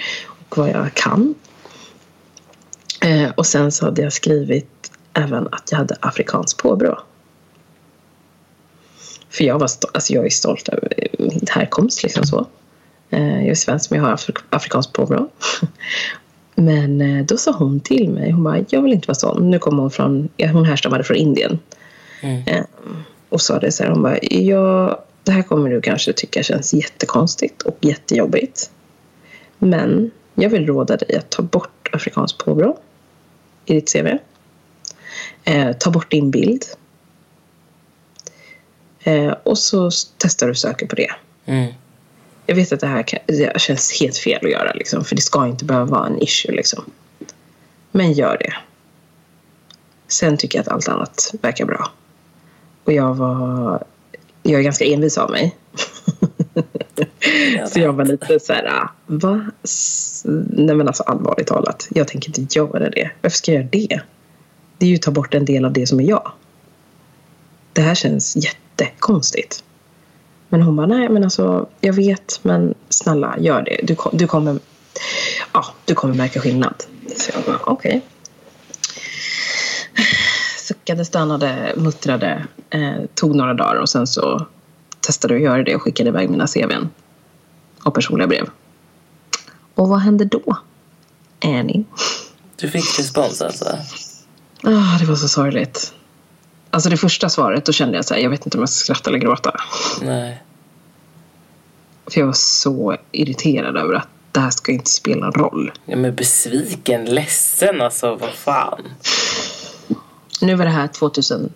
[0.55, 1.35] Vad jag kan.
[3.01, 7.03] Eh, och sen så hade jag skrivit även att jag hade afrikanskt påbrå.
[9.31, 12.03] För jag, var alltså jag är stolt över min härkomst.
[12.03, 12.47] Liksom så.
[13.11, 15.29] Eh, jag är svensk men jag har afrik- afrikanskt påbrå.
[16.55, 19.51] Men eh, då sa hon till mig, hon bara, jag vill inte vara sån.
[19.51, 21.59] Nu kommer hon från, hon härstammade från Indien.
[22.21, 22.43] Mm.
[22.47, 22.64] Eh,
[23.29, 26.75] och sa det så här, hon bara, ja, det här kommer du kanske tycka känns
[26.75, 28.71] jättekonstigt och jättejobbigt.
[29.59, 32.79] Men jag vill råda dig att ta bort afrikanskt påbrå
[33.66, 34.07] i ditt CV.
[35.44, 36.64] Eh, ta bort din bild.
[39.01, 41.11] Eh, och så testar du söker på det.
[41.44, 41.73] Mm.
[42.47, 45.23] Jag vet att det här kan, det känns helt fel att göra, liksom, för det
[45.23, 46.53] ska inte behöva vara en issue.
[46.53, 46.85] Liksom.
[47.90, 48.55] Men gör det.
[50.09, 51.90] Sen tycker jag att allt annat verkar bra.
[52.85, 53.85] Och jag var...
[54.42, 55.57] Jag är ganska envis av mig.
[57.57, 59.51] Jag så jag var lite så här, ah, va?
[60.24, 63.10] Nej men alltså allvarligt talat, jag tänker inte göra det.
[63.20, 64.00] Varför ska jag göra det?
[64.78, 66.32] Det är ju att ta bort en del av det som är jag.
[67.72, 69.64] Det här känns jättekonstigt.
[70.48, 73.80] Men hon bara, nej men alltså jag vet men snälla gör det.
[73.82, 74.58] Du, du, kommer,
[75.52, 76.84] ja, du kommer märka skillnad.
[77.16, 78.02] Så jag bara, okej.
[80.58, 82.46] Suckade, stönade, muttrade.
[82.70, 84.46] Eh, tog några dagar och sen så
[85.00, 86.88] testade jag att göra det och skickade iväg mina CVn
[87.84, 88.48] och personliga brev.
[89.74, 90.56] Och vad hände då?
[91.44, 91.84] Annie.
[92.56, 93.78] Du fick respons alltså?
[94.62, 95.94] Ah, det var så sorgligt.
[96.70, 98.84] Alltså det första svaret, då kände jag så här, jag vet inte om jag ska
[98.84, 99.54] skratta eller gråta.
[100.02, 100.42] Nej.
[102.06, 105.72] För jag var så irriterad över att det här ska inte spela roll.
[105.84, 108.82] Ja men besviken, ledsen alltså, vad fan.
[110.40, 111.52] Nu var det här 2000,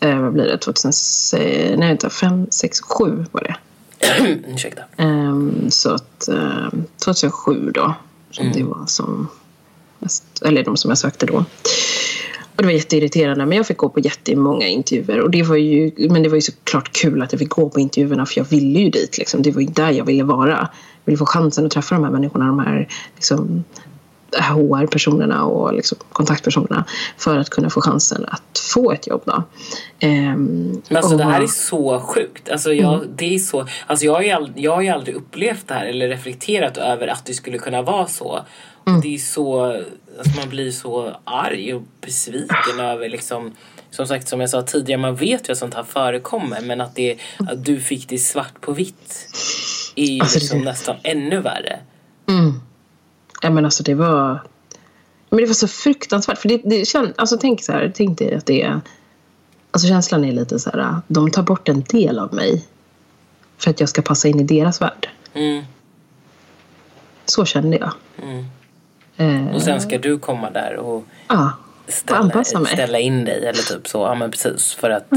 [0.00, 0.92] eh, vad blir det, 2000,
[1.40, 3.56] eh, nej vänta, 5, 6, 7 var det.
[4.54, 4.82] Ursäkta.
[4.98, 7.94] Um, så att um, 2007 då,
[8.30, 8.58] som Mm.
[8.58, 9.28] det var som
[10.44, 11.34] eller de som jag sökte då.
[12.56, 15.92] Och det var jätteirriterande men jag fick gå på jättemånga intervjuer och det var ju,
[16.10, 18.78] men det var ju såklart kul att jag fick gå på intervjuerna för jag ville
[18.78, 19.42] ju dit liksom.
[19.42, 20.50] Det var ju där jag ville vara.
[20.50, 20.68] Jag
[21.04, 23.64] ville få chansen att träffa de här människorna, de här liksom
[24.36, 26.84] HR-personerna och liksom kontaktpersonerna
[27.16, 29.22] för att kunna få chansen att få ett jobb.
[29.24, 29.42] Då.
[30.00, 32.48] Men alltså och- det här är så sjukt.
[32.50, 35.68] Alltså jag, det är så, alltså jag, har ju ald- jag har ju aldrig upplevt
[35.68, 38.40] det här eller reflekterat över att det skulle kunna vara så.
[38.84, 39.64] Och Det är så,
[40.18, 43.52] alltså man blir så arg och besviken över liksom
[43.90, 46.94] som sagt, som jag sa tidigare, man vet ju att sånt här förekommer men att,
[46.96, 49.28] det, att du fick det svart på vitt
[49.96, 51.78] är ju Alltså, det- liksom nästan ännu värre.
[52.28, 52.60] Mm.
[53.40, 54.40] Ja, men alltså det var...
[55.30, 56.38] Men det var så fruktansvärt.
[56.38, 58.80] För det, det känd, alltså tänk så här, tänk dig att det är...
[59.70, 62.64] Alltså känslan är lite så här, de tar bort en del av mig.
[63.58, 65.08] För att jag ska passa in i deras värld.
[65.34, 65.64] Mm,
[67.26, 67.92] Så kände jag.
[68.22, 68.44] mm.
[69.16, 71.52] Eh, Och sen ska du komma där och ja,
[71.88, 73.98] ställa, ställa in dig eller typ så.
[73.98, 74.72] Ja men precis.
[74.74, 75.12] För att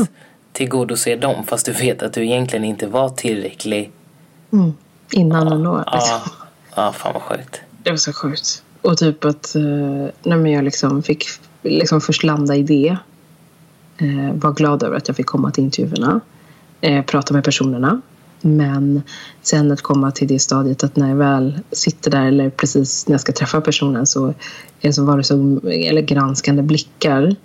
[0.52, 3.92] tillgodose dem fast du vet att du egentligen inte var tillräcklig.
[4.52, 4.74] mm,
[5.12, 5.84] innan ändå.
[5.86, 6.24] Ja,
[6.76, 7.62] ja fan vad sjukt.
[7.84, 8.64] Det var så sjukt.
[8.82, 11.26] Och typ att eh, när jag liksom fick
[11.62, 12.98] liksom först landa i det.
[13.98, 16.20] Eh, var glad över att jag fick komma till intervjuerna.
[16.82, 18.02] Eh, prata med personerna.
[18.42, 19.02] Men
[19.42, 23.14] sen att komma till det stadiet att när jag väl sitter där eller precis när
[23.14, 24.34] jag ska träffa personen så,
[24.92, 27.36] så var det så eller granskande blickar.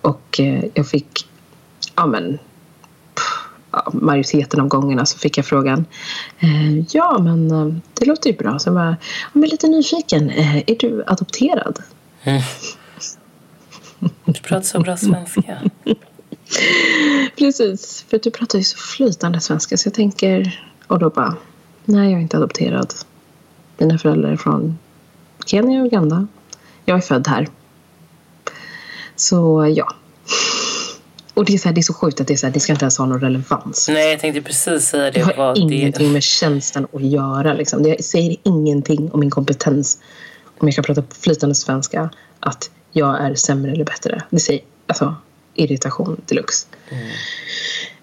[0.00, 0.40] Och
[0.74, 1.28] jag fick
[1.96, 2.38] ja, men,
[3.92, 5.84] majoriteten av gångerna så fick jag frågan
[6.38, 8.58] eh, Ja, men eh, det låter ju bra.
[8.66, 8.94] Var jag
[9.32, 10.30] men lite nyfiken.
[10.30, 11.78] Eh, är du adopterad?
[14.24, 15.60] Du pratar så bra svenska.
[17.38, 20.66] Precis, för du pratar ju så flytande svenska så jag tänker...
[20.86, 21.36] Och då bara,
[21.84, 22.94] nej jag är inte adopterad.
[23.78, 24.78] Mina föräldrar är från
[25.46, 26.26] Kenya och Uganda.
[26.84, 27.48] Jag är född här.
[29.16, 29.94] Så ja.
[31.40, 32.60] Och det är, så här, det är så sjukt att det, är så här, det
[32.60, 33.88] ska inte ens ha någon relevans.
[33.88, 35.36] Nej jag tänkte precis säga Det det.
[35.36, 37.52] har ingenting det med tjänsten att göra.
[37.52, 37.82] Liksom.
[37.82, 39.98] Det säger ingenting om min kompetens.
[40.58, 42.10] Om jag kan prata flytande svenska.
[42.40, 44.22] Att jag är sämre eller bättre.
[44.30, 45.14] Det säger alltså,
[45.54, 46.66] irritation deluxe.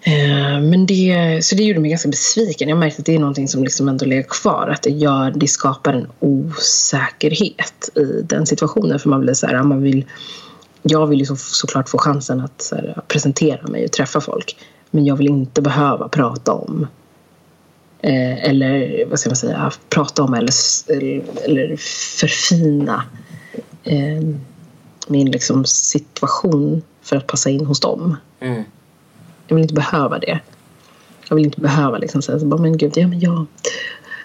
[0.00, 2.68] Eh, Men det, så det gjorde mig ganska besviken.
[2.68, 4.68] Jag märkte att det är någonting som liksom ändå ligger kvar.
[4.74, 8.98] Att det, gör, det skapar en osäkerhet i den situationen.
[8.98, 10.04] För man blir så här, man vill,
[10.88, 14.56] jag vill ju så, såklart få chansen att här, presentera mig och träffa folk.
[14.90, 16.86] Men jag vill inte behöva prata om
[18.00, 20.52] eh, eller vad ska man säga, prata om eller,
[20.88, 21.76] eller, eller
[22.18, 23.04] förfina
[23.84, 24.22] eh,
[25.08, 28.16] min liksom, situation för att passa in hos dem.
[28.40, 28.62] Mm.
[29.48, 30.40] Jag vill inte behöva det.
[31.28, 33.46] Jag vill inte behöva liksom säga så bara, men gud, ja, men jag,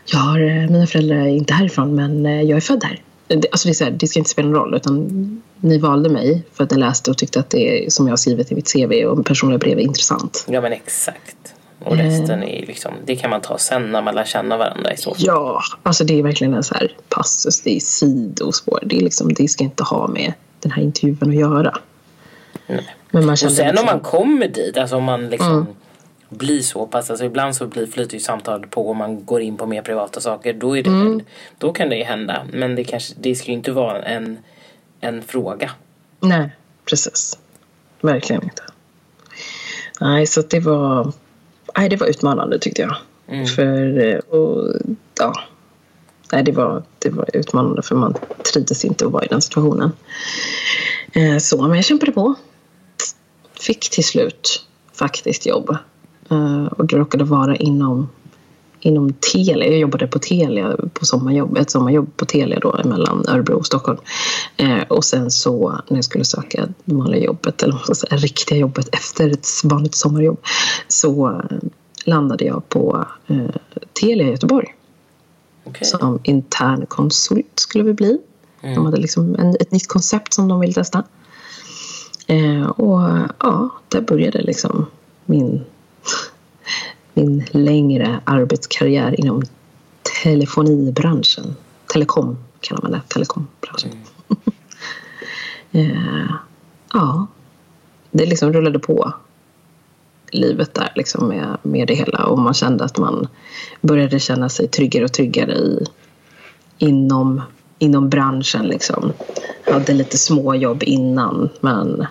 [0.06, 3.02] jag har, eh, mina föräldrar är inte härifrån men eh, jag är född här.
[3.28, 6.10] Det, alltså det, är så här, det ska inte spela någon roll utan ni valde
[6.10, 8.74] mig för att ni läste och tyckte att det som jag har skrivit i mitt
[8.74, 10.46] CV och personliga brev är intressant.
[10.50, 11.54] Ja men exakt.
[11.86, 14.94] Och resten är ju liksom, det kan man ta sen när man lär känna varandra
[14.94, 15.24] i så fall.
[15.26, 18.80] Ja, alltså det är verkligen en så här passus, det är sidospår.
[18.86, 21.78] Det, är liksom, det ska inte ha med den här intervjun att göra.
[22.68, 22.96] Nej.
[23.12, 25.66] Men man Och sen om liksom, man kommer dit, alltså om man liksom Mm.
[26.34, 29.58] Blir så pass, alltså ibland så blir, flyter ju samtalet på och man går in
[29.58, 31.22] på mer privata saker, då, är det, Mm.
[31.58, 32.46] då kan det ju hända.
[32.54, 34.38] Men det, kanske, det ska ju inte vara en,
[35.02, 35.72] en fråga.
[36.20, 36.50] Nej,
[36.90, 37.38] precis.
[38.02, 38.64] Verkligen inte.
[40.02, 41.14] Nej, så det var,
[41.78, 42.96] nej, det var utmanande tyckte jag.
[43.28, 43.46] Mm.
[43.48, 44.74] För, eh, och,
[45.20, 45.34] ja.
[46.32, 48.16] Nej, det var, det var utmanande för man
[48.54, 49.92] trivdes inte att vara i den situationen.
[51.14, 52.36] Eh, Så, men jag kämpade på.
[53.60, 55.78] Fick till slut faktiskt jobb.
[56.34, 58.10] Eh, Och det råkade vara inom,
[58.80, 59.68] inom Telia.
[59.68, 61.58] Jag jobbade på Telia på sommarjobb.
[61.58, 64.00] Ett sommarjobb på Telia då mellan Örebro och Stockholm.
[64.58, 68.90] Eh, Och sen så när jag skulle söka det vanliga jobbet, eller säga, riktiga jobbet
[68.96, 70.38] efter ett vanligt sommarjobb
[70.88, 71.42] så
[72.06, 73.56] landade jag på eh,
[74.02, 74.68] Telia i Göteborg
[75.64, 75.88] Okej.
[75.88, 78.18] som intern konsult skulle vi bli.
[78.62, 81.04] De hade liksom en, ett nytt koncept som de ville testa.
[82.28, 83.02] Eh, och
[83.40, 84.86] ja, där började liksom
[85.26, 85.62] min,
[87.14, 89.44] min längre arbetskarriär inom
[90.24, 91.56] telefonibranschen.
[91.94, 93.92] Telekom kallar man det, telekombranschen.
[95.72, 96.34] eh,
[96.94, 97.28] ja,
[98.12, 99.14] det liksom rullade på
[100.32, 103.28] livet där liksom med, med det hela och man kände att man
[103.82, 105.86] började känna sig tryggare och tryggare i,
[106.78, 107.42] inom,
[107.80, 108.66] inom branschen.
[108.66, 109.14] Liksom.
[109.66, 112.02] Jag hade lite småjobb innan men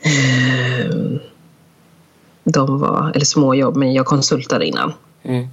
[0.00, 1.20] eh,
[2.52, 4.92] de var, eller småjobb, men jag konsultade innan.
[5.22, 5.46] Mm.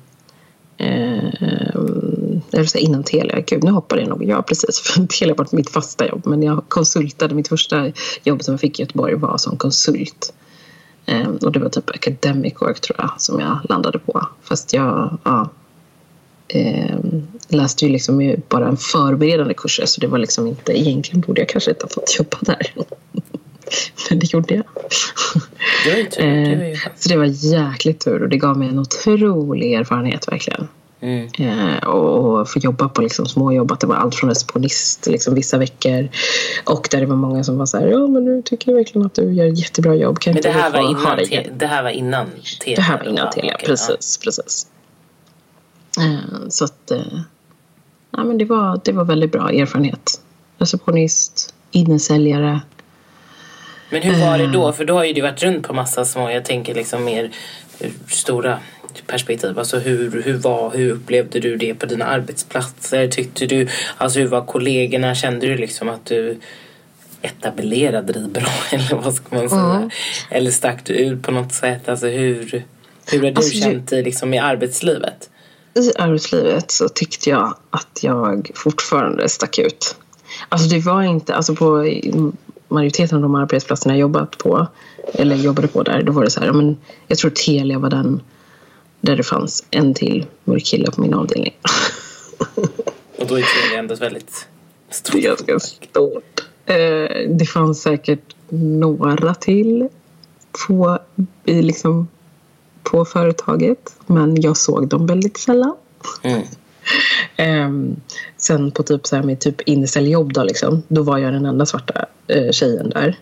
[0.78, 5.70] Eh, säga innan Telia, gud nu hoppade jag nog, ja precis, för Telia var mitt
[5.70, 7.92] fasta jobb men jag konsultade, mitt första
[8.24, 10.34] jobb som jag fick i Göteborg var som konsult.
[11.06, 14.28] Eh, och det var typ academic work tror jag som jag landade på.
[14.42, 15.50] Fast jag ja,
[16.48, 16.96] eh,
[17.48, 21.50] läste ju liksom bara en förberedande kurs så det var liksom inte, egentligen borde jag
[21.50, 22.74] kanske inte ha fått jobba där.
[24.10, 24.64] Men det gjorde jag.
[25.86, 26.24] Det var ju tur.
[26.24, 26.78] Det var ju...
[26.96, 30.68] Så det var jäkligt tur och det gav mig en otrolig erfarenhet verkligen.
[31.04, 31.30] Mm.
[31.40, 35.58] Eh, och få jobba på liksom småjobb, att det var allt från receptionist liksom vissa
[35.58, 36.10] veckor
[36.66, 39.06] och där det var många som var så här, ja men nu tycker jag verkligen
[39.06, 40.20] att du gör ett jättebra jobb.
[40.20, 42.28] Kan men det här, var innan te- det här var innan
[42.62, 42.76] Telia?
[42.76, 44.20] Det här var innan Telia, okay, precis.
[44.20, 44.24] Ja.
[44.24, 44.68] precis.
[46.00, 47.20] Eh, så att, eh,
[48.12, 50.22] ja, men det, var, det var väldigt bra erfarenhet.
[50.58, 52.62] Receptionist, innesäljare,
[53.90, 54.74] men hur var det då?
[54.74, 57.32] För då har ju du varit runt på massa små, jag tänker liksom mer
[58.08, 58.60] stora
[59.08, 59.60] perspektiv.
[59.60, 63.08] Alltså hur, hur, var, hur upplevde du det på dina arbetsplatser?
[63.08, 63.68] Tyckte du,
[63.98, 65.16] alltså hur var kollegorna?
[65.16, 66.38] Kände du liksom att du
[67.22, 69.62] etablerade dig bra eller vad ska man säga?
[69.62, 69.90] Mm.
[70.30, 71.90] Eller stack du ut på något sätt?
[71.90, 72.66] Alltså hur,
[73.12, 75.30] hur har du alltså, känt dig liksom i arbetslivet?
[75.76, 79.96] I arbetslivet så tyckte jag att jag fortfarande stack ut.
[80.50, 81.86] Alltså det var inte, alltså på
[82.74, 84.68] majoriteten av de arbetsplatserna jag jobbat på,
[85.14, 88.22] eller jobbade på där, då var det så här, men jag tror Telia var den
[89.02, 91.58] där det fanns en till mörk kille på min avdelning.
[93.18, 94.48] Och då är Telia ändå väldigt
[94.90, 95.12] stort.
[95.12, 96.44] Det är ganska stort.
[96.66, 99.90] Eh, det fanns säkert några till
[100.68, 101.00] på,
[101.46, 102.08] liksom,
[102.84, 105.76] på företaget, men jag såg dem väldigt sällan.
[106.22, 106.42] Mm.
[107.38, 108.02] Um,
[108.38, 111.66] sen på typ så här med typ inställjobb då liksom, då var jag den enda
[111.66, 113.20] svarta uh, tjejen där.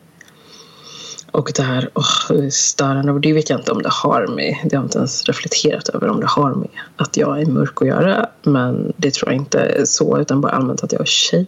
[1.32, 4.76] Och det här oh, störande, och det vet jag inte om det har med, det
[4.76, 7.88] har jag inte ens reflekterat över om det har med att jag är mörk att
[7.88, 8.30] göra.
[8.44, 11.46] Men det tror jag inte så, utan bara allmänt att jag är tjej.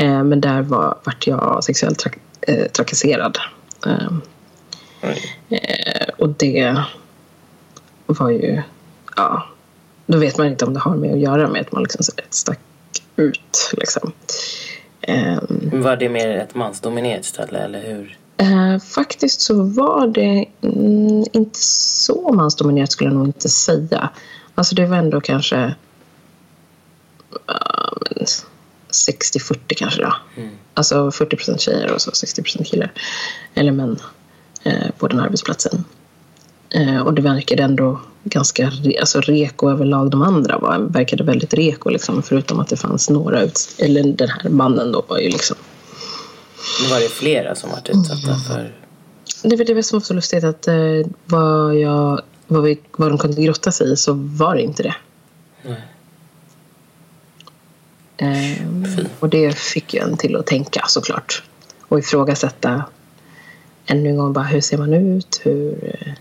[0.00, 2.10] Uh, men där var, vart jag sexuellt tra
[2.48, 3.38] uh, trakasserad.
[3.86, 4.20] Mm.
[6.18, 6.84] och det
[8.06, 8.62] var ju,
[9.16, 9.46] ja
[10.10, 12.60] då vet man inte om det har med att göra med att man liksom stack
[13.16, 13.72] ut.
[13.72, 14.12] Liksom.
[15.08, 18.18] Um, var det mer ett mansdominerat ställe eller hur?
[18.42, 24.10] Uh, faktiskt så var det mm, inte så mansdominerat skulle jag nog inte säga.
[24.54, 25.74] Alltså det var ändå kanske
[27.50, 28.24] uh,
[28.90, 30.14] 60-40 kanske då.
[30.36, 30.50] Mm.
[30.74, 32.92] Alltså 40% tjejer och så 60% killar.
[33.54, 33.98] Eller män
[34.66, 35.84] uh, på den arbetsplatsen.
[36.70, 40.10] Eh, och det verkade ändå ganska alltså reko överlag.
[40.10, 44.28] De andra var, verkade väldigt reko, liksom, förutom att det fanns några ut, Eller den
[44.28, 45.56] här mannen då var ju liksom...
[46.82, 48.40] Men var det flera som var utsatta mm.
[48.40, 48.74] för...
[49.42, 50.74] Det var det som var så lustigt att eh,
[51.26, 54.94] vad, jag, vad, vi, vad de kunde grotta sig i så var det inte det.
[55.62, 55.82] Nej.
[58.16, 61.42] Eh, och det fick ju en till att tänka såklart.
[61.88, 62.84] Och ifrågasätta
[63.86, 65.40] ännu en gång bara hur ser man ut?
[65.42, 66.12] Hur, eh,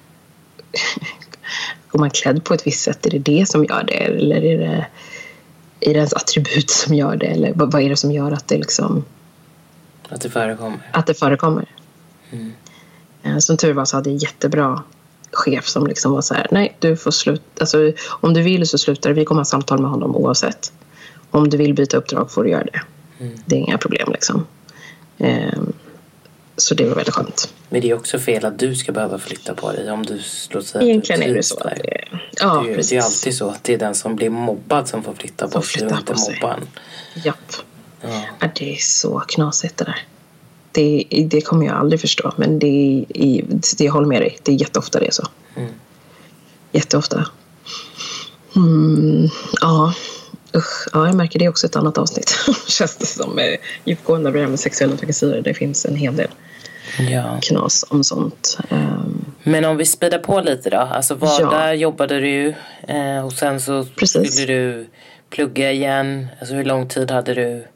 [1.89, 3.05] går man klädd på ett visst sätt?
[3.05, 3.93] Är det det som gör det?
[3.93, 4.88] Eller är det,
[5.79, 7.25] är det ens attribut som gör det?
[7.25, 9.05] Eller vad, vad är det som gör att det liksom...
[10.10, 10.89] Att det förekommer?
[10.91, 11.65] Att det förekommer.
[12.32, 12.53] Mm.
[13.23, 14.84] Eh, som tur var så hade jag jättebra
[15.32, 18.77] chef som liksom var så här, nej du får sluta, alltså, om du vill så
[18.77, 20.71] slutar vi kommer ha samtal med honom oavsett.
[21.32, 22.82] Om du vill byta uppdrag får du göra det.
[23.19, 23.38] Mm.
[23.45, 24.45] Det är inga problem liksom.
[25.17, 25.73] Um,
[26.62, 27.54] så det var väldigt skönt.
[27.69, 30.62] Men det är också fel att du ska behöva flytta på dig om du slår
[30.62, 31.58] sig Egentligen är det så.
[31.58, 34.30] Att det, ja, det, är, det är alltid så att det är den som blir
[34.30, 36.67] mobbad som får flytta på sig och inte mobbaren.
[37.13, 37.54] Japp.
[38.02, 38.24] Ja.
[38.39, 38.48] ja.
[38.56, 40.06] Det är så knasigt det där.
[40.71, 43.06] Det, det kommer jag aldrig förstå men det,
[43.77, 44.38] det, jag håller med dig.
[44.44, 45.27] Det är jätteofta det är så.
[45.56, 45.71] Mm.
[46.71, 47.25] Jätteofta.
[48.56, 49.29] Mm,
[49.62, 49.94] ja.
[50.56, 52.36] Usch, ja, jag märker det också ett annat avsnitt.
[52.67, 53.40] Känns det som.
[53.86, 55.42] Djupgående det här med sexuella trakasserier.
[55.42, 56.27] Det finns en hel del
[56.98, 57.40] ja.
[57.42, 58.58] knas om sånt.
[58.69, 60.77] Um, Men om vi speedar på lite då.
[60.77, 61.73] Alltså var ja.
[61.73, 62.56] jobbade du
[62.87, 64.33] eh, och sen så Precis.
[64.33, 64.87] skulle du
[65.29, 66.27] plugga igen.
[66.40, 67.67] Alltså hur lång tid hade du?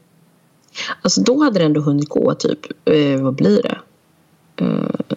[1.02, 3.78] Alltså då hade det ändå hunnit gå typ, eh, vad blir det?
[4.56, 5.16] Eh,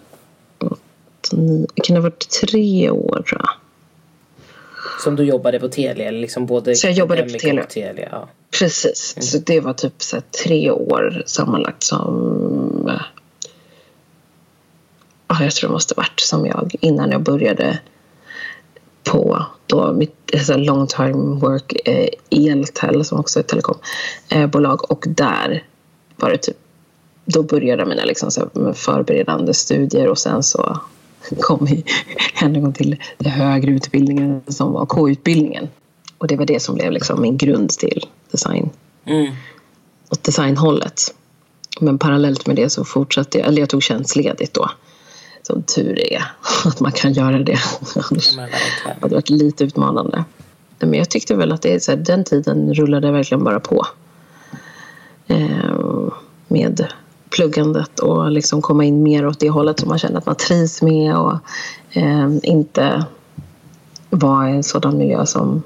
[1.32, 3.50] nio, kan det ha varit tre år tror jag.
[5.04, 6.10] Som du jobbade på Telia?
[6.10, 7.64] Liksom både så jag jobbade på Telia.
[7.64, 8.28] Telia ja.
[8.58, 9.22] Precis, mm.
[9.22, 12.90] så det var typ så tre år sammanlagt som...
[15.28, 17.78] Ja, jag tror det måste varit som jag innan jag började
[19.04, 24.90] på då mitt alltså long time work eh, Eltel som också är ett telekombolag eh,
[24.90, 25.64] och där
[26.16, 26.56] var det typ
[27.24, 30.80] då började mina liksom så här, förberedande studier och sen så
[31.40, 31.84] kom vi
[32.42, 35.68] än en gång till den högre utbildningen som var K-utbildningen.
[36.18, 38.70] Och det var det som blev liksom min grund till design.
[39.04, 39.32] Mm.
[40.08, 41.14] Och designhållet.
[41.80, 44.70] Men parallellt med det så fortsatte jag, eller jag tog tjänstledigt då.
[45.48, 46.22] Som tur är
[46.64, 47.58] att man kan göra det.
[47.94, 50.24] Annars hade det varit lite utmanande.
[50.78, 53.86] Men jag tyckte väl att det så här, den tiden rullade verkligen bara på.
[55.26, 56.12] Eh,
[56.48, 56.86] med
[57.30, 60.82] pluggandet och liksom komma in mer åt det hållet som man känner att man trivs
[60.82, 61.36] med och
[61.90, 63.04] eh, inte
[64.10, 65.62] vara i en sådan miljö som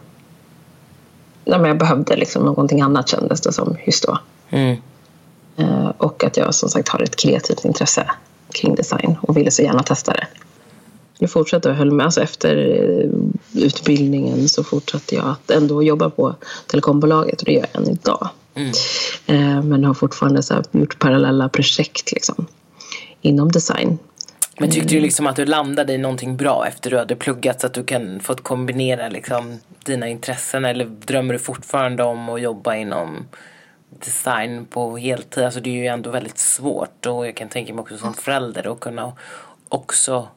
[1.45, 4.18] nej, men jag behövde liksom någonting annat kändes det som just då.
[4.51, 4.76] Mm.
[5.57, 8.11] Eh, och att jag som sagt har ett kreativt intresse
[8.53, 10.26] kring design och ville så gärna testa det.
[11.18, 12.07] Jag fortsatte och höll med.
[12.07, 13.11] Alltså efter eh,
[13.64, 16.34] utbildningen så fortsatte jag att ändå jobba på
[16.66, 18.28] telekombolaget och det gör jag än idag.
[18.55, 18.72] Mm.
[19.26, 22.46] Eh, men har fortfarande så gjort parallella projekt liksom,
[23.20, 23.98] inom design.
[24.59, 25.05] Men tyckte du mm.
[25.05, 28.20] liksom att du landade i någonting bra efter du hade pluggat så att du kan
[28.20, 33.26] få kombinera liksom dina intressen eller drömmer du fortfarande om att jobba inom
[33.99, 35.45] design på heltid?
[35.45, 38.72] Alltså det är ju ändå väldigt svårt och jag kan tänka mig också som förälder
[38.72, 39.12] att kunna
[39.68, 40.28] också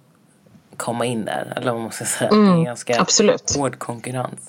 [0.78, 1.53] komma in där.
[1.56, 2.30] Eller vad man ska säga.
[2.30, 3.56] Mm, det är mm, ganska absolut.
[3.56, 4.39] hård konkurrens.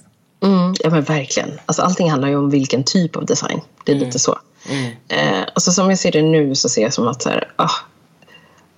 [0.42, 1.50] Mm, ja men verkligen.
[1.66, 3.61] Alltså, allting handlar ju om vilken typ av design.
[3.84, 4.07] Det är mm.
[4.07, 4.38] lite så.
[4.68, 4.92] Mm.
[5.09, 7.70] Eh, alltså, som jag ser det nu så ser jag som att så här, ah,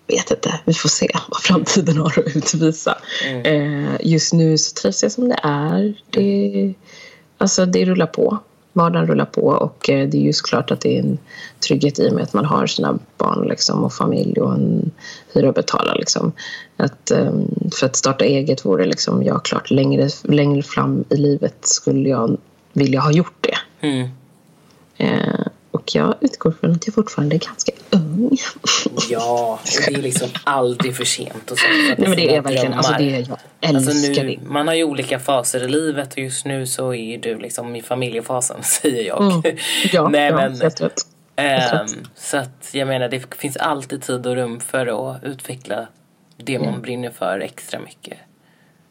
[0.06, 2.98] vet inte, vi får se vad framtiden har att utvisa.
[3.26, 3.44] Mm.
[3.84, 6.02] Eh, just nu så trivs jag som det är.
[6.10, 6.74] Det,
[7.38, 8.38] alltså, det rullar på
[8.78, 11.18] vardagen rullar på och eh, det är ju såklart att det är en
[11.66, 14.90] trygghet i och med att man har sina barn liksom, och familj och en
[15.34, 15.94] hyra att betala.
[15.94, 16.32] Liksom.
[16.76, 21.56] Att, ehm, för att starta eget vore liksom, jag klart längre, längre fram i livet
[21.60, 22.36] skulle jag
[22.72, 23.86] vilja ha gjort det.
[23.86, 24.08] Mm.
[24.96, 25.46] Eh,
[25.88, 28.36] och jag utgår från att jag fortfarande är ganska ung.
[29.10, 31.50] Ja, det är liksom aldrig för sent.
[31.50, 34.48] Och så, Nej men det är verkligen, alltså det är, jag älskar alltså nu, det.
[34.48, 37.82] Man har ju olika faser i livet och just nu så är du liksom i
[37.82, 39.22] familjefasen säger jag.
[39.22, 39.56] Mm.
[39.92, 41.06] Ja, Nej, ja, men, helt rätt.
[41.36, 44.86] Ähm, så att jag menar det finns alltid tid och rum för
[45.16, 45.86] att utveckla
[46.36, 46.80] det man mm.
[46.80, 48.18] brinner för extra mycket.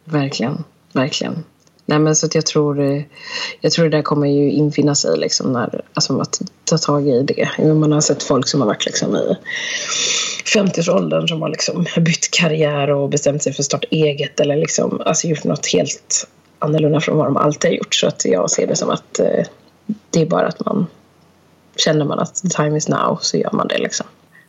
[0.04, 1.44] Verkligen, verkligen.
[1.90, 3.02] Nej, men så att jag, tror, eh,
[3.62, 7.24] jag tror det där kommer ju infinna sig liksom när, alltså att ta tag i
[7.24, 7.74] det.
[7.74, 9.38] Man har sett folk som har varit liksom i
[10.56, 15.02] 50-årsåldern som har liksom bytt karriär och bestämt sig för att starta eget eller liksom,
[15.06, 16.28] alltså gjort något helt
[16.60, 17.96] annorlunda från vad de alltid har gjort.
[17.96, 19.46] Så att jag ser det som att eh,
[20.10, 20.88] det är bara att man
[21.76, 24.06] känner man att the time is now så gör man det liksom.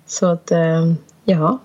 [0.06, 0.92] Så att eh,
[1.24, 1.58] ja,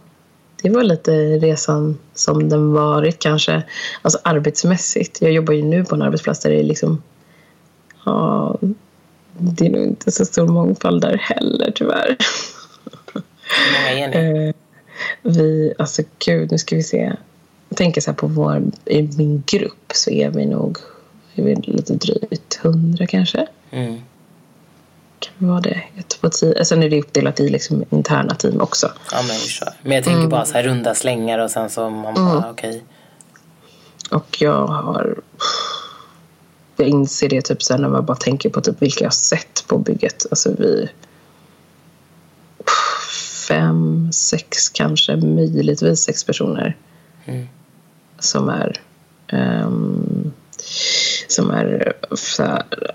[0.63, 3.63] det var lite resan som den varit kanske.
[4.01, 5.21] Alltså arbetsmässigt.
[5.21, 7.03] Jag jobbar ju nu på en arbetsplats där det är liksom...
[8.05, 8.57] Ja,
[9.37, 12.17] det är nog inte så stor mångfald där heller tyvärr.
[13.13, 13.21] Hur
[13.73, 14.47] många är ni?
[14.47, 14.53] Eh,
[15.21, 17.13] vi, alltså gud, nu ska vi se.
[17.69, 20.77] Jag tänker så här på vår, i min grupp så är vi nog
[21.35, 23.47] är vi lite drygt hundra kanske.
[23.71, 24.01] Mm
[25.37, 25.83] vara det.
[25.97, 26.65] Ett på tio.
[26.65, 28.91] Sen är det uppdelat i liksom interna team också.
[29.11, 29.73] Ja men vi kör.
[29.81, 30.29] Men jag tänker mm.
[30.29, 32.43] bara så här runda slängar och sen så man bara mm.
[32.49, 32.69] okej.
[32.69, 32.81] Okay.
[34.17, 35.15] Och jag har
[36.75, 39.67] jag inser det typ sen när man bara tänker på typ vilka jag har sett
[39.67, 40.25] på bygget.
[40.29, 40.89] Alltså vi
[43.47, 46.77] fem, sex kanske, möjligtvis sex personer
[47.25, 47.47] mm.
[48.19, 48.81] som är
[49.31, 50.33] um,
[51.27, 51.93] som är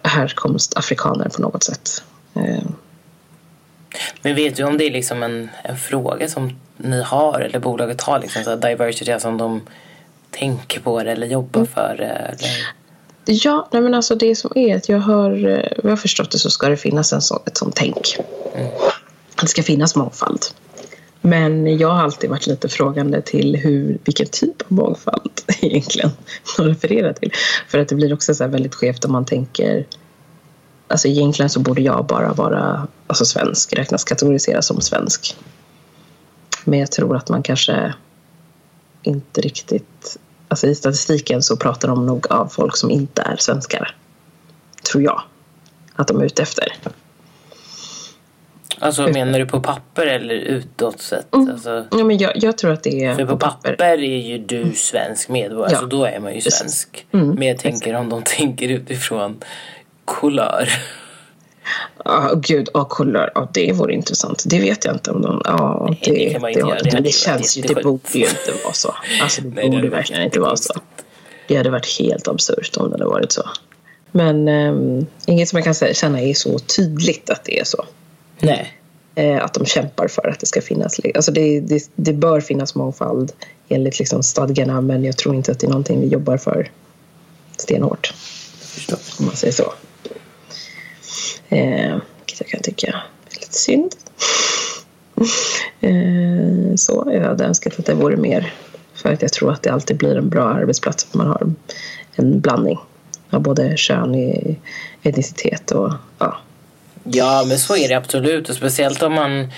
[0.02, 2.02] härkomst afrikaner på något sätt.
[2.34, 2.62] Eh.
[4.22, 8.00] Men vet du om det är liksom en, en fråga som ni har eller bolaget
[8.00, 9.60] har, liksom, så diversity som de
[10.30, 11.72] tänker på det eller jobbar mm.
[11.72, 12.00] för?
[12.00, 12.36] Eller?
[13.24, 16.38] Ja, nej men alltså det som är att jag har, eh, jag har förstått det
[16.38, 18.16] så ska det finnas en sån, ett sånt tänk.
[18.54, 18.70] Mm.
[19.40, 20.44] Det ska finnas mångfald.
[21.20, 26.10] Men jag har alltid varit lite frågande till hur, vilken typ av mångfald egentligen
[26.58, 27.32] man refererar till.
[27.68, 29.86] För att det blir också så väldigt skevt om man tänker
[30.88, 35.36] Alltså egentligen så borde jag bara vara alltså svensk, räknas kategoriseras som svensk.
[36.64, 37.94] Men jag tror att man kanske
[39.02, 40.16] inte riktigt...
[40.48, 43.96] Alltså i statistiken så pratar de nog av folk som inte är svenskar.
[44.92, 45.22] Tror jag
[45.94, 46.72] att de är ute efter.
[48.80, 51.34] Alltså menar du på papper eller utåt sett?
[51.34, 51.50] Mm.
[51.50, 54.72] Alltså, Ja, men jag, jag tror att det är för på papper är ju du
[54.74, 55.78] svensk medborgare, Ja.
[55.78, 57.06] så då är man ju svensk.
[57.12, 59.40] Mm, Men jag tänker om de tänker utifrån
[60.08, 60.68] kulör.
[62.04, 63.30] Ja, gud, ja, kulör.
[63.34, 64.44] Ja, det vore intressant.
[64.46, 65.42] Det vet jag inte om de...
[65.44, 66.78] Ja, det, det inte det, göra.
[66.78, 67.62] Det det, det känns ju...
[67.62, 68.94] Det borde ju inte vara så.
[69.22, 70.74] Alltså, det Nej, det borde verkligen inte vara så.
[71.48, 73.42] Det hade varit helt absurt om det hade varit så.
[74.10, 77.84] Men um, inget som jag kan säga, känna är så tydligt att det är så.
[78.40, 78.74] Nej.
[79.14, 81.00] Eh, att de kämpar för att det ska finnas...
[81.14, 83.32] Alltså det, det, det bör finnas mångfald
[83.68, 86.70] enligt liksom stadgarna men jag tror inte att det är någonting vi jobbar för
[87.56, 88.14] stenhårt.
[89.18, 89.72] Om man säger så.
[91.48, 92.86] Eh, vilket jag kan tycka
[93.30, 93.94] är lite synd.
[95.80, 98.52] Eh, så jag hade önskat att det vore mer.
[98.94, 101.52] För att jag tror att det alltid blir en bra arbetsplats att man har
[102.12, 102.78] en blandning
[103.30, 104.14] av både kön,
[105.02, 106.38] etnicitet och ja.
[107.10, 108.48] Ja, men så är det absolut.
[108.48, 109.52] Och speciellt om man,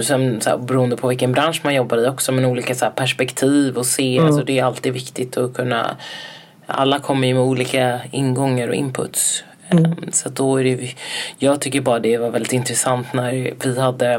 [0.00, 2.92] som, så här, beroende på vilken bransch man jobbar i också, men olika så här,
[2.92, 4.18] perspektiv och se.
[4.18, 5.96] Alltså, det är alltid viktigt att kunna...
[6.66, 9.44] Alla kommer ju med olika ingångar och inputs.
[9.78, 10.94] Ehm, Så då är det,
[11.38, 14.14] jag tycker bara det var väldigt intressant när vi hade,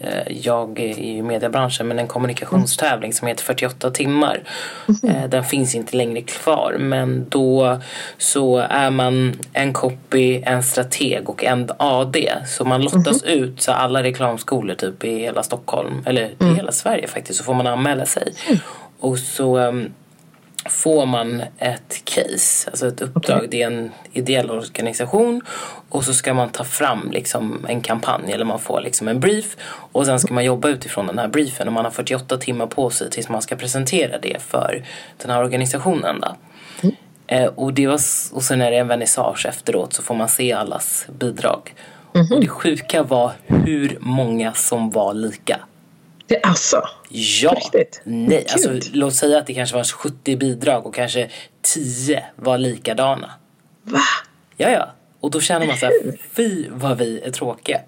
[0.00, 4.40] eh, jag är i mediebranschen, men en kommunikationstävling som heter 48 timmar.
[5.08, 7.78] Eh, Den finns inte längre kvar, men då
[8.18, 12.32] så är man en copy, en strateg och en AD.
[12.46, 17.06] Så man lottas ut, så alla reklamskolor typ i hela Stockholm, eller i hela Sverige
[17.08, 18.32] faktiskt, så får man anmäla sig.
[19.00, 19.92] Och så ehm,
[20.68, 23.46] får man ett case, alltså ett uppdrag.
[23.50, 25.42] Det är en ideell organisation
[25.88, 29.56] och så ska man ta fram liksom en kampanj eller man får liksom en brief
[29.92, 32.90] och sen ska man jobba utifrån den här briefen och man har 48 timmar på
[32.90, 34.84] sig tills man ska presentera det för
[35.22, 36.20] den här organisationen.
[36.20, 36.36] Då.
[37.26, 38.00] Eh, och, det var,
[38.32, 41.74] och sen är det en vernissage efteråt så får man se allas bidrag.
[42.34, 45.60] Och det sjuka var hur många som var lika.
[46.32, 47.50] Det, alltså, Ja.
[47.50, 48.00] Riktigt?
[48.04, 51.30] Nej, alltså låt säga att det kanske var 70 bidrag och kanske
[51.62, 53.30] 10 var likadana.
[53.82, 54.00] va?
[54.56, 54.92] Ja, ja.
[55.20, 55.94] Och då känner man så här,
[56.36, 57.80] fy vad vi är tråkiga.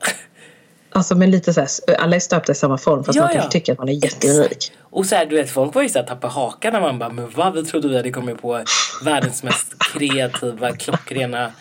[0.90, 1.68] Alltså men lite så här,
[1.99, 3.51] alla är stöpta i samma form fast Ja, man kan ja.
[3.51, 4.72] tycka att man är jätteunik.
[4.80, 7.09] Och så här, du vet, folk var ju så här tappa hakan när man bara,
[7.11, 8.64] men vad, vi trodde vi hade kommit på
[9.05, 11.53] världens mest kreativa, klockrena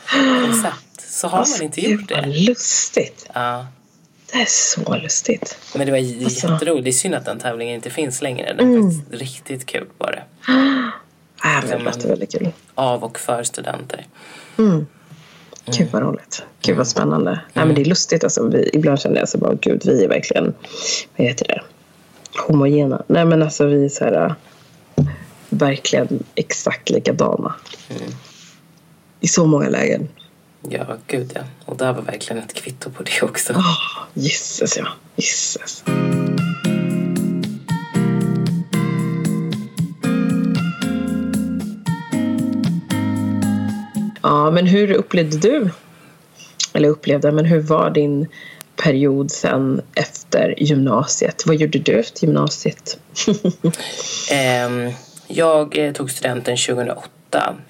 [0.45, 1.01] koncept.
[1.09, 2.29] Så har man inte gjort Gud, vad det.
[2.47, 3.29] lustigt.
[3.33, 3.65] Ja.
[4.33, 5.57] Det är så lustigt.
[5.75, 6.47] Men det var Alltså.
[6.47, 6.83] jätteroligt.
[6.83, 8.53] Det är synd att den tävlingen inte finns längre.
[8.53, 10.23] Den faktiskt riktigt kul var det.
[11.45, 12.51] Äh, men det låter väldigt kul.
[12.75, 14.05] Av och för studenter.
[15.65, 16.43] Gud vad roligt.
[16.61, 17.31] Gud vad spännande.
[17.53, 18.23] Nej, men det är lustigt.
[18.23, 20.53] Alltså, vi, ibland känner jag så bara, gud vi är verkligen,
[21.17, 21.61] vad heter det,
[22.47, 23.03] homogena.
[23.07, 24.25] Nej men alltså vi är så här,
[24.95, 25.05] äh,
[25.49, 27.55] verkligen exakt likadana.
[29.19, 30.07] I så många lägen.
[30.69, 31.41] Ja, gud ja.
[31.65, 33.53] Och det här var verkligen ett kvitto på det också.
[33.53, 33.77] Oh,
[34.13, 34.87] ja.
[35.15, 35.83] Gisses.
[44.21, 45.69] Ja, men hur upplevde du,
[46.73, 48.27] eller upplevde, men hur var din
[48.75, 51.43] period sen efter gymnasiet?
[51.45, 52.97] Vad gjorde du efter gymnasiet?
[54.31, 54.91] Ehm,
[55.27, 57.09] jag eh, tog studenten 2008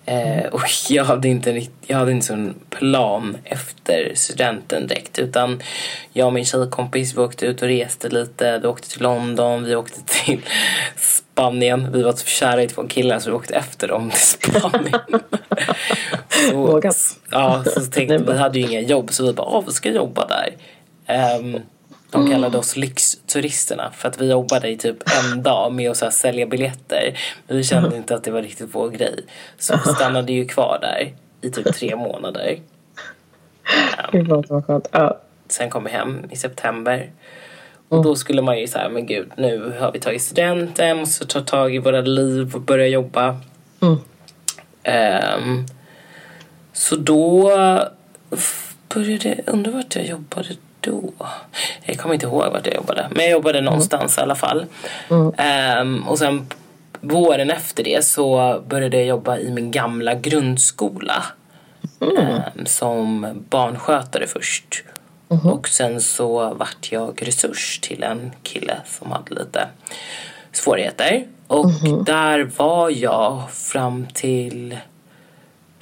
[0.05, 5.61] eh, och jag hade inte jag hade inte sån plan efter studenten direkt utan
[6.13, 8.59] jag och min tjejkompis vi åkte ut och reste lite.
[8.59, 10.41] Vi åkte till London, vi åkte till
[10.95, 11.91] Spanien.
[11.91, 15.01] Vi var så kära i två killar så vi åkte efter dem till Spanien.
[16.51, 16.81] så.
[17.29, 20.27] Ja, så tänkte vi, hade ju inga jobb så vi bara, åh vi ska jobba
[20.27, 20.55] där.
[21.07, 21.59] Ehm,
[22.13, 26.11] de kallade oss lyxturisterna för att vi jobbade i typ en dag med att så
[26.11, 27.19] sälja biljetter.
[27.47, 29.25] Men vi kände inte att det var riktigt vår grej.
[29.57, 32.59] Så vi stannade ju kvar där i typ tre månader.
[34.11, 34.87] Gud vad det var skönt.
[34.91, 35.19] Ja.
[35.47, 37.11] Sen kom vi hem i september.
[37.89, 41.41] Och då skulle man ju säga, men gud nu har vi tagit studenten, måste ta
[41.41, 43.39] tag i våra liv och börja jobba.
[43.81, 43.97] Mm.
[44.83, 45.65] Ehm,
[46.73, 47.51] så då
[48.93, 51.13] började, undrar vart jag jobbade då?
[51.85, 53.07] Jag kommer inte ihåg vart jag jobbade.
[53.11, 54.65] Men jag jobbade någonstans i alla fall.
[55.37, 56.47] Ehm, och sen
[57.01, 61.23] våren efter det så började jag jobba i min gamla grundskola.
[62.01, 64.83] Ehm, som barnskötare först.
[65.51, 69.67] Och sen så vart jag resurs till en kille som hade lite
[70.51, 71.25] svårigheter.
[71.47, 71.65] Och
[72.05, 74.77] där var jag fram till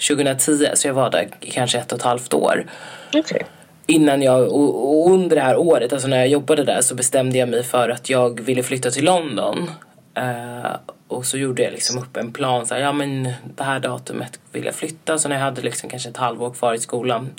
[0.08, 2.66] 2010, så jag var där kanske ett och ett halvt år.
[3.14, 3.46] Okej.
[3.86, 7.50] Innan jag, och, under det här året, alltså när jag jobbade där så bestämde jag
[7.50, 9.70] mig för att jag ville flytta till London.
[10.14, 10.72] Eh,
[11.08, 13.24] och så gjorde jag liksom upp en plan, så här, ja men
[13.56, 15.18] det här datumet vill jag flytta.
[15.18, 17.30] Så när jag hade liksom kanske ett halvår kvar i skolan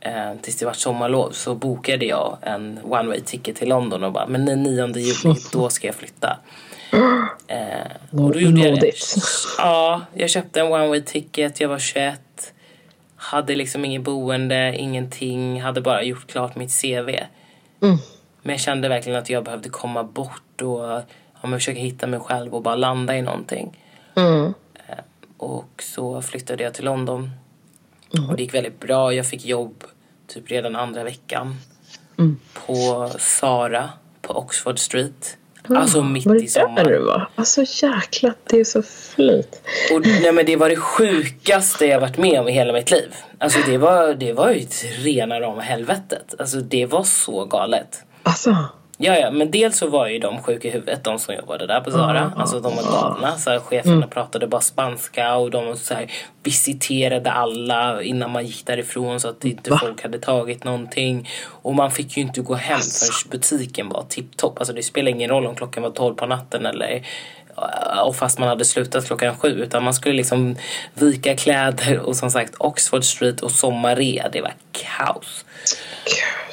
[0.00, 4.12] eh, tills det var sommarlov så bokade jag en one way ticket till London och
[4.12, 6.38] bara men den 9 juli då ska jag flytta.
[7.46, 8.92] Eh, och då gjorde jag det.
[9.58, 12.20] Ja, jag köpte en one way ticket, jag var 21.
[13.30, 17.08] Hade liksom inget boende, ingenting, hade bara gjort klart mitt CV.
[17.80, 17.96] Mm.
[18.42, 20.84] Men jag kände verkligen att jag behövde komma bort och
[21.42, 23.78] ja, men försöka hitta mig själv och bara landa i någonting.
[24.14, 24.54] Mm.
[25.36, 27.30] Och så flyttade jag till London.
[28.28, 29.12] Och det gick väldigt bra.
[29.14, 29.84] Jag fick jobb
[30.26, 31.56] typ redan andra veckan.
[32.18, 32.38] Mm.
[32.66, 33.90] På Sara
[34.22, 35.36] på Oxford Street.
[35.68, 36.74] Alltså mitt Var det i sommaren.
[36.74, 37.28] där du var?
[37.34, 39.62] Alltså jäklar, det är så flyt.
[39.92, 43.14] Och, nej, men det var det sjukaste jag varit med om i hela mitt liv.
[43.38, 46.34] Alltså det var, det var ju ett rena rama helvetet.
[46.38, 48.02] Alltså det var så galet.
[48.22, 48.56] Alltså,
[48.98, 51.80] Ja, ja, men dels så var ju de sjuka i huvudet, de som jobbade där
[51.80, 52.32] på Zara.
[52.36, 53.38] Alltså de var galna.
[53.38, 58.66] Så här, cheferna pratade bara spanska och de så här, visiterade alla innan man gick
[58.66, 59.78] därifrån så att inte Va?
[59.80, 61.28] folk hade tagit någonting.
[61.48, 64.58] Och man fick ju inte gå hem förrän butiken var tipptopp.
[64.58, 67.02] Alltså det spelar ingen roll om klockan var 12 på natten eller
[68.04, 70.56] och fast man hade slutat klockan sju utan man skulle liksom
[70.94, 75.44] vika kläder och som sagt Oxford Street och sommarrea, det var kaos.
[76.04, 76.45] gud.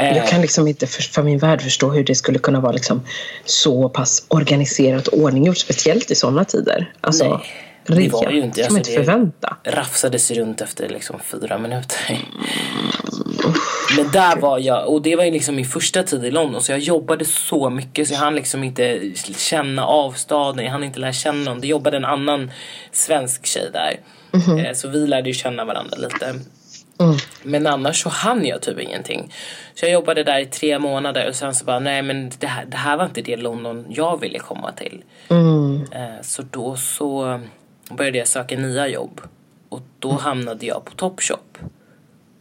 [0.00, 0.16] Eh.
[0.16, 3.02] Jag kan liksom inte för, för min värld förstå hur det skulle kunna vara liksom
[3.44, 6.92] så pass organiserat och ordninggjort, speciellt i sådana tider.
[7.00, 9.56] Alltså, Nej, det var ju inte- alltså inte det- förvänta.
[9.64, 12.20] rafsades runt efter liksom fyra minuter.
[13.96, 16.72] Men där var jag, och det var ju liksom min första tid i London så
[16.72, 19.00] jag jobbade så mycket så jag hann liksom inte
[19.36, 21.60] känna av staden, jag hann inte lära känna någon.
[21.60, 22.50] Det jobbade en annan
[22.92, 24.00] svensk tjej där.
[24.66, 26.34] Eh, Så vi lärde ju känna varandra lite.
[26.98, 27.16] Mm.
[27.42, 29.32] Men annars så hann jag typ ingenting.
[29.74, 32.64] Så jag jobbade där i tre månader och sen så bara nej men det här,
[32.64, 35.04] det här var inte det London jag ville komma till.
[35.28, 35.82] Mm.
[35.92, 37.40] Eh, Så då så
[37.90, 39.20] började jag söka nya jobb.
[39.68, 41.58] Och då hamnade jag på Topshop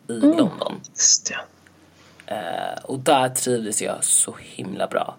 [0.10, 0.74] i London.
[0.96, 2.34] Just det.
[2.34, 5.16] Eh, Och där trivdes jag så himla bra.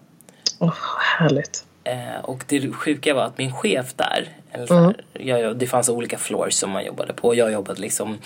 [0.59, 0.73] Åh,
[1.19, 1.65] härligt.
[1.83, 6.17] Eh, och det sjuka var att min chef där, eller jag, jag, det fanns olika
[6.17, 7.35] floors som man jobbade på.
[7.35, 8.17] Jag jobbade liksom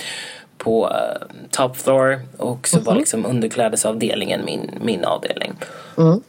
[0.64, 5.54] på eh, top floor och så var liksom underklädesavdelningen min, min avdelning.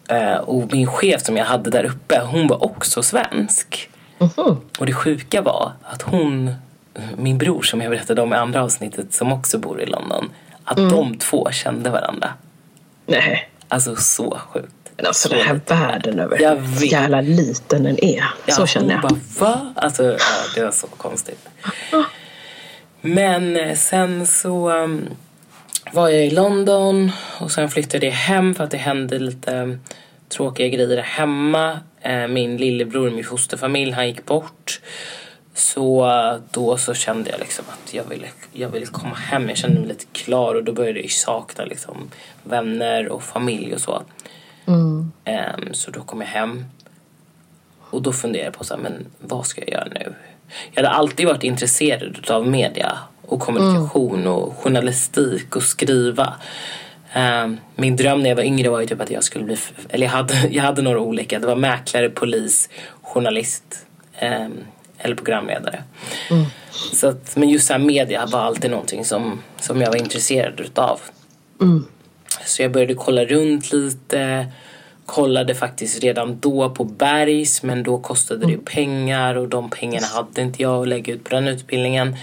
[0.08, 3.88] Eh, och min chef som jag hade där uppe, hon var också svensk.
[4.18, 4.56] Mhm.
[4.78, 6.54] Och det sjuka var att hon,
[7.16, 10.30] min bror som jag berättade om i andra avsnittet som också bor i London,
[10.64, 12.28] att de två kände varandra.
[13.06, 14.72] Nej, Alltså så sjukt.
[14.96, 16.92] men alltså Så den här världen över Jag vet.
[16.92, 18.24] jävla liten den är.
[18.46, 19.00] Ja, så känner jag.
[19.02, 19.72] Hon bara, va?
[19.76, 20.18] Alltså, ja,
[20.54, 21.48] det var så konstigt.
[23.04, 25.08] Men eh, sen så um,
[25.92, 29.80] var jag i London och sen flyttade jag hem för att det hände lite um,
[30.28, 31.80] tråkiga grejer hemma.
[32.00, 34.80] Eh, min lillebror, min fosterfamilj, han gick bort.
[35.54, 39.48] Så eh, då så kände jag liksom att jag ville, jag ville komma hem.
[39.48, 42.10] Jag kände mig lite klar och då började jag sakna liksom
[42.42, 44.02] vänner och familj och så.
[45.24, 46.64] Ehm, så då kom jag hem.
[47.90, 50.14] Och då funderade jag på så här, men vad ska jag göra nu?
[50.72, 56.34] Jag hade alltid varit intresserad av media och kommunikation och journalistik och skriva.
[57.12, 59.56] Ehm, min dröm när jag var yngre var ju typ att jag skulle bli,
[59.88, 61.38] eller jag hade, jag hade några olika.
[61.38, 62.68] Det var mäklare, polis,
[63.02, 63.86] journalist
[64.18, 64.52] ehm,
[64.98, 65.82] eller programledare.
[66.92, 70.60] Så att, men just så här media var alltid någonting som, som jag var intresserad
[70.60, 71.00] utav.
[72.44, 74.46] Så jag började kolla runt lite.
[75.06, 80.06] Kollade faktiskt redan då på Bergs men då kostade det ju pengar och de pengarna
[80.06, 82.16] hade inte jag att lägga ut på den utbildningen.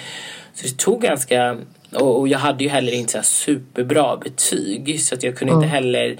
[0.54, 1.58] Så det tog ganska...
[1.92, 6.18] Och, jag hade ju heller inte så superbra betyg så att jag kunde inte heller...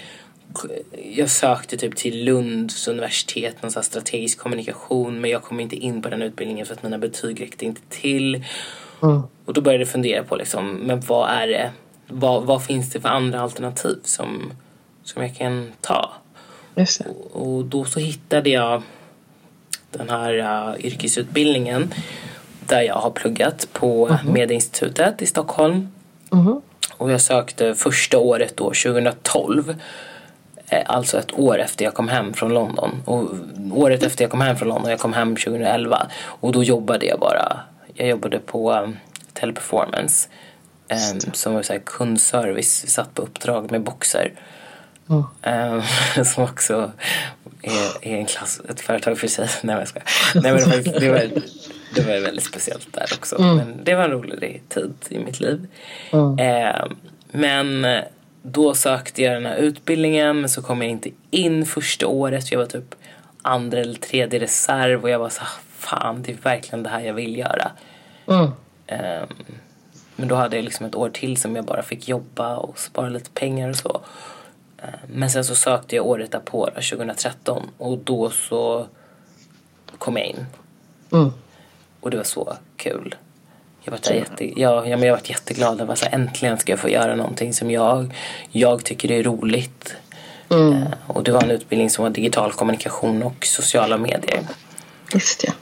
[1.14, 5.76] Jag sökte typ till Lunds universitet, någon så här strategisk kommunikation men jag kom inte
[5.76, 8.44] in på den utbildningen för att mina betyg räckte inte till.
[9.46, 11.72] Och då började jag fundera på liksom, men vad är det,
[12.08, 14.54] vad, vad finns det för andra alternativ som,
[15.04, 16.12] som jag kan ta?
[16.76, 17.00] Det.
[17.34, 18.82] Och då så hittade jag
[19.92, 21.94] den här uh, yrkesutbildningen
[22.68, 25.88] där jag har pluggat på Medieinstitutet i Stockholm.
[26.98, 29.76] Och jag sökte första året då, 2012.
[30.68, 33.02] Eh, Alltså ett år efter jag kom hem från London.
[33.06, 33.30] Och
[33.74, 36.08] året efter jag kom hem från London, jag kom hem 2011.
[36.22, 37.60] Och då jobbade jag bara,
[37.94, 38.98] jag jobbade på um,
[39.34, 40.30] Teleperformance.
[41.14, 44.34] Um, som var så här kundservice, vi satt på uppdrag med boxer.
[45.10, 46.92] Um, som också
[47.62, 49.46] är, är en klass, ett företag för sig.
[49.46, 50.08] Nej men jag skojar.
[50.36, 51.42] Nej men det var, det var,
[51.96, 53.42] det var väldigt speciellt där också.
[53.42, 55.68] Men det var en rolig tid i mitt liv.
[56.12, 56.38] Um,
[57.32, 57.86] men
[58.42, 62.52] då sökte jag den här utbildningen men så kom jag inte in första året.
[62.52, 62.96] Jag var typ
[63.42, 65.42] andra eller tredje reserv och jag var så
[65.78, 67.72] fan det är verkligen det här jag vill göra.
[68.28, 68.52] Mm.
[68.88, 69.28] Ehm,
[70.16, 73.10] Men då hade jag liksom ett år till som jag bara fick jobba och spara
[73.10, 74.02] lite pengar och så.
[74.82, 77.70] Eh, men sen så sökte jag året därpå, 2013.
[77.78, 78.88] Och då så
[79.98, 80.46] kom jag in.
[81.12, 81.32] Mm.
[82.00, 83.16] Och det var så kul.
[83.82, 85.80] Jag var, jätte, ja, ja, men jag var jätteglad.
[85.80, 88.16] Jag var så här, äntligen ska jag få göra någonting som jag,
[88.52, 89.96] jag tycker är roligt.
[90.50, 90.74] Mm.
[90.74, 94.44] Eh, och det var en utbildning som var digital kommunikation och sociala medier.
[95.14, 95.54] Just ja.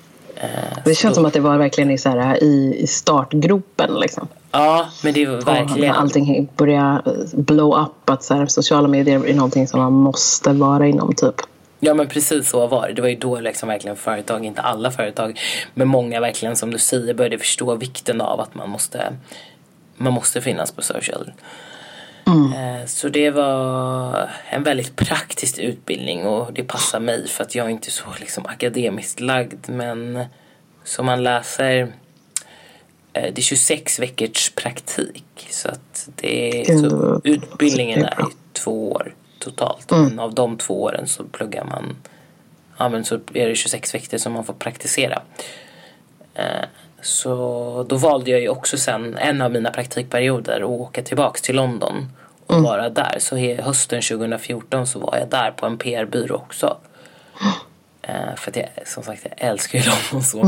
[0.86, 4.00] Det känns som att det var verkligen i, så här, i, i startgropen.
[4.00, 4.28] Liksom.
[4.52, 5.92] Ja, men det var verkligen...
[5.92, 7.02] När allting började
[7.34, 8.10] blow up.
[8.10, 11.16] Att så här, sociala medier är någonting som man måste vara inom.
[11.16, 11.36] typ.
[11.80, 12.94] Ja men precis så var det.
[12.94, 15.40] Det var ju då liksom verkligen företag, inte alla företag,
[15.74, 19.14] men många verkligen som du säger började förstå vikten av att man måste,
[19.98, 21.32] man måste finnas på social.
[22.28, 22.88] Mm.
[22.88, 27.70] Så det var en väldigt praktisk utbildning och det passar mig för att jag är
[27.70, 30.26] inte så liksom akademiskt lagd men
[30.84, 31.94] så man läser
[33.14, 39.14] eh, det är 26 veckors praktik så att det är, så utbildningen är två år
[39.40, 39.92] totalt.
[39.92, 40.06] Mm.
[40.06, 41.96] Men av de två åren så pluggar man,
[42.78, 45.22] ja men så är det 26 veckor som man får praktisera.
[46.34, 46.66] Eh,
[47.02, 51.56] så då valde jag ju också sen en av mina praktikperioder att åka tillbaks till
[51.56, 52.08] London
[52.48, 52.64] och mm.
[52.64, 53.16] vara där.
[53.20, 56.78] Så hösten 2014 så var jag där på en PR-byrå också.
[58.10, 60.44] Uh, för att jag som sagt jag älskar ju London så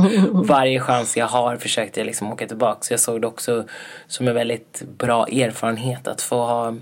[0.00, 0.30] mycket.
[0.32, 2.78] varje chans jag har försökte jag liksom åka tillbaka.
[2.80, 3.64] Så jag såg det också
[4.06, 6.74] som en väldigt bra erfarenhet att få ha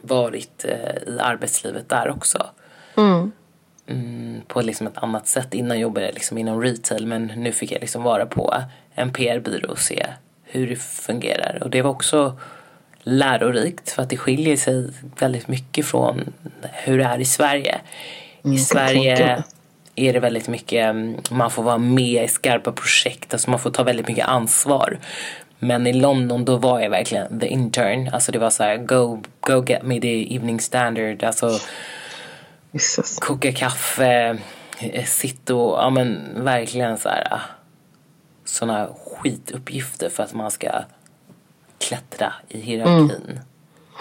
[0.00, 2.46] varit uh, i arbetslivet där också.
[2.96, 3.32] Mm.
[3.86, 5.54] Mm, på liksom ett annat sätt.
[5.54, 8.54] Innan jobbade jag liksom inom retail men nu fick jag liksom vara på
[8.94, 10.06] en PR-byrå och se
[10.42, 11.58] hur det fungerar.
[11.62, 12.38] Och det var också
[13.04, 16.32] lärorikt för att det skiljer sig väldigt mycket från
[16.72, 17.80] hur det är i Sverige.
[18.44, 19.42] Mm, I Sverige
[19.94, 23.70] är det väldigt mycket, mm, man får vara med i skarpa projekt, alltså man får
[23.70, 24.98] ta väldigt mycket ansvar.
[25.58, 29.22] Men i London då var jag verkligen the intern, alltså det var så här, go,
[29.40, 31.58] go get me the evening standard, alltså
[32.72, 33.18] Jesus.
[33.18, 34.38] koka kaffe,
[34.80, 37.40] eh, sitta och, ja men verkligen så här
[38.44, 40.68] sådana skituppgifter för att man ska
[41.88, 43.12] klättra i hierarkin.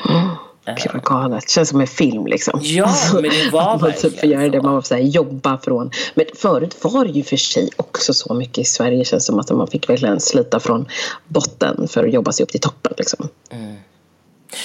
[0.10, 0.30] Mm.
[0.66, 1.42] Gud vad galet.
[1.42, 2.60] Det känns som en film liksom.
[2.64, 4.62] Ja, alltså, men det var man typ får göra det.
[4.62, 5.92] Man får jobba från.
[6.16, 9.06] Men förut var det ju för sig också så mycket i Sverige.
[9.06, 10.88] känns som att man fick verkligen slita från
[11.28, 13.30] botten för att jobba sig upp till toppen liksom.
[13.50, 13.76] Mm.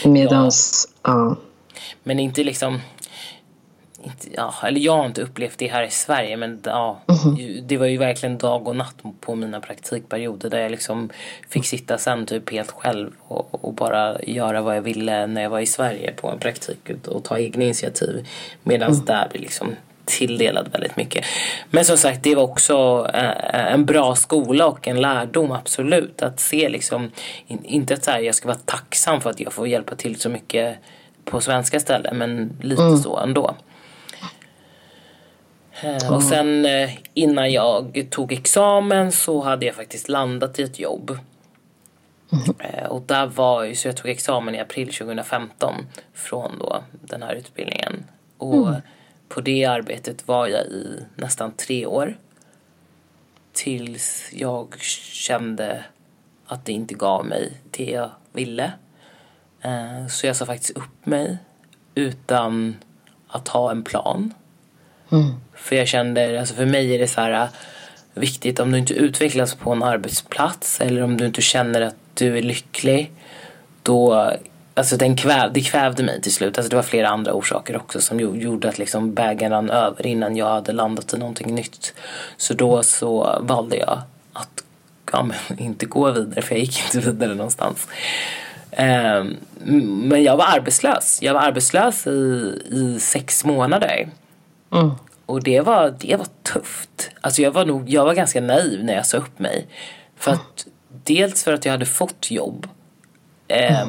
[0.05, 1.11] Medans, ja.
[1.13, 1.37] ja.
[2.03, 2.81] Men inte liksom
[4.11, 7.67] inte, ja, eller jag har inte upplevt det här i Sverige men ja, mm.
[7.67, 11.11] det var ju verkligen dag och natt på mina praktikperioder där jag liksom
[11.49, 15.51] fick sitta sen typ helt själv och, och bara göra vad jag ville när jag
[15.51, 18.27] var i Sverige på en praktik och ta egna initiativ.
[18.63, 19.05] Medan mm.
[19.05, 19.77] där blir liksom
[20.09, 21.25] tilldelad väldigt mycket.
[21.71, 26.23] Men som sagt, det var också äh, en bra skola och en lärdom absolut.
[26.23, 27.11] Att se liksom,
[27.47, 30.21] in, inte att så här, jag ska vara tacksam för att jag får hjälpa till
[30.21, 30.77] så mycket
[31.25, 32.97] på svenska ställen men lite mm.
[32.97, 33.55] så ändå.
[35.83, 36.15] Mm.
[36.15, 41.19] Och sen eh, innan jag tog examen så hade jag faktiskt landat i ett jobb.
[42.33, 42.87] Mm.
[42.91, 45.75] Och där var så jag tog examen i april 2015
[46.15, 48.05] från då den här utbildningen.
[48.39, 48.81] Och mm.
[49.29, 52.17] på det arbetet var jag i nästan tre år.
[53.53, 54.81] Tills jag
[55.13, 55.85] kände
[56.47, 58.73] att det inte gav mig det jag ville.
[60.11, 61.39] Så jag sa faktiskt upp mig
[61.95, 62.77] utan
[63.29, 64.35] att ha en plan.
[65.11, 65.35] Mm.
[65.55, 67.49] För jag kände, alltså för mig är det så här äh,
[68.15, 72.39] viktigt om du inte utvecklas på en arbetsplats eller om du inte känner att du
[72.39, 73.13] är lycklig.
[73.83, 74.31] Då,
[74.75, 76.59] alltså den kväv, det kvävde mig till slut.
[76.59, 80.37] Alltså det var flera andra orsaker också som gjorde att liksom bägaren rann över innan
[80.37, 81.95] jag hade landat i någonting nytt.
[82.37, 84.03] Så då så valde jag
[84.33, 84.65] att
[85.13, 87.89] ja, men, inte gå vidare för jag gick inte vidare någonstans.
[88.71, 89.37] Um,
[90.09, 91.19] men jag var arbetslös.
[91.23, 94.09] Jag var arbetslös i, i sex månader.
[94.73, 94.91] Mm.
[95.27, 97.11] Och det var, det var tufft.
[97.21, 99.67] Alltså jag var nog, jag var ganska naiv när jag sa upp mig.
[100.17, 100.67] För att,
[101.05, 102.67] dels för att jag hade fått jobb
[103.49, 103.87] eh,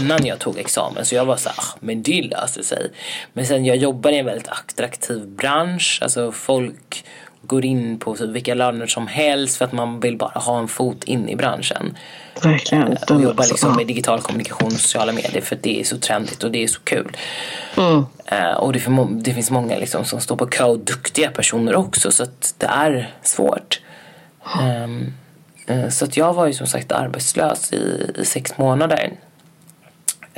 [0.00, 1.04] innan jag tog examen.
[1.04, 2.90] Så jag var så här, ah, men det löser sig.
[3.32, 5.98] Men sen jag jobbar i en väldigt attraktiv bransch.
[6.02, 7.04] Alltså folk
[7.50, 10.68] går in på typ vilka löner som helst för att man vill bara ha en
[10.68, 11.96] fot in i branschen.
[12.42, 12.92] Verkligen.
[12.92, 15.98] Eh, och jobbar liksom med digital kommunikation och sociala medier för att det är så
[15.98, 17.16] trendigt och det är så kul.
[17.76, 17.96] Mm.
[18.32, 18.80] Uh, och det,
[19.10, 22.66] det, finns många liksom som står på kö och duktiga personer också så att det
[22.66, 23.80] är svårt.
[24.60, 29.12] Uh, så att jag var ju som sagt arbetslös i, i sex månader.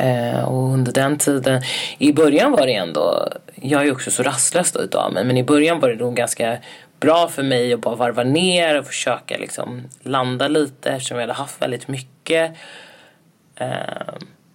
[0.01, 1.63] Uh, och under den tiden,
[1.99, 5.45] i början var det ändå, jag är ju också så rastlös utav mig, men i
[5.45, 6.59] början var det nog ganska
[7.03, 11.33] bra för mig att bara varva ner och försöka liksom landa lite eftersom jag hade
[11.33, 12.53] haft väldigt mycket.
[13.57, 13.67] Eh,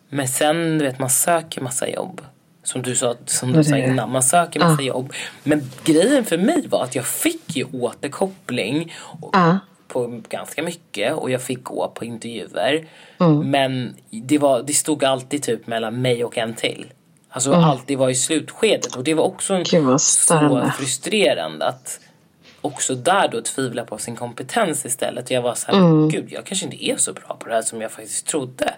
[0.09, 2.21] men sen, du vet, man söker massa jobb.
[2.63, 4.85] Som du sa, som du sa innan, man söker massa Ah.
[4.85, 5.13] jobb.
[5.43, 8.93] Men grejen för mig var att jag fick ju återkoppling
[9.33, 9.59] Ja.
[9.87, 12.87] på ganska mycket och jag fick gå på intervjuer.
[13.19, 13.39] Mm.
[13.51, 16.85] Men det, var, det stod alltid typ mellan mig och en till.
[17.29, 19.89] Alltså alltid var i slutskedet och det var också en, Mm.
[19.91, 21.99] Gud, så frustrerande att
[22.61, 25.31] också där då tvivla på sin kompetens istället.
[25.31, 26.09] Jag var så här, Mm.
[26.09, 28.73] gud jag kanske inte är så bra på det här som jag faktiskt trodde.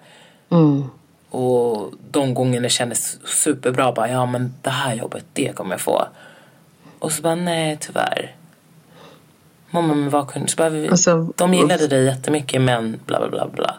[0.49, 0.83] Mm.
[1.29, 5.81] Och de gångerna det kändes superbra, bara ja men det här jobbet, det kommer jag
[5.81, 6.07] få.
[6.99, 8.35] Och så bara nej tyvärr.
[9.71, 13.29] Mamma men vad kunde, så bara, vi, Alltså, de gillade dig jättemycket men bla bla
[13.29, 13.75] bla bla.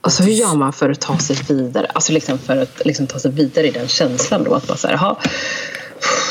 [0.00, 1.86] Alltså hur gör man för att ta sig vidare?
[1.92, 4.54] Alltså liksom för att liksom ta sig vidare i den känslan då.
[4.54, 5.16] Att bara så här,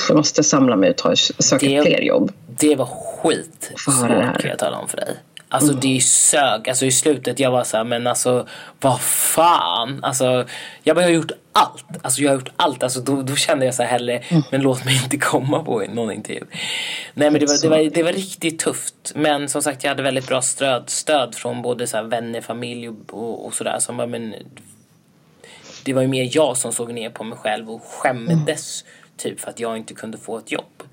[0.08, 2.32] jag måste samla mig och ta, söka Det- fler jobb.
[2.60, 4.08] Det var skit svårt
[4.42, 5.16] kan jag tala om för dig.
[5.50, 6.70] Alltså det sög.
[6.70, 8.48] Alltså i slutet jag var så här, men alltså
[8.82, 10.04] vad fan.
[10.04, 10.46] Alltså
[10.84, 11.86] jag bara, jag har gjort allt.
[12.02, 12.84] Alltså jag har gjort allt.
[12.84, 16.12] Alltså då, då kände jag så här hellre, men låt mig inte komma på någon
[16.12, 16.44] intervju.
[17.14, 19.12] Nej men det var, det var, det var riktigt tufft.
[19.16, 22.90] Men som sagt jag hade väldigt bra stöd, stöd från både så här vänner, familj
[22.90, 23.80] och, och, sådär.
[23.80, 24.36] Som bara, men
[25.84, 28.86] det var ju mer jag som såg ner på mig själv och skämdes
[29.18, 30.84] typ för att jag inte kunde få ett jobb.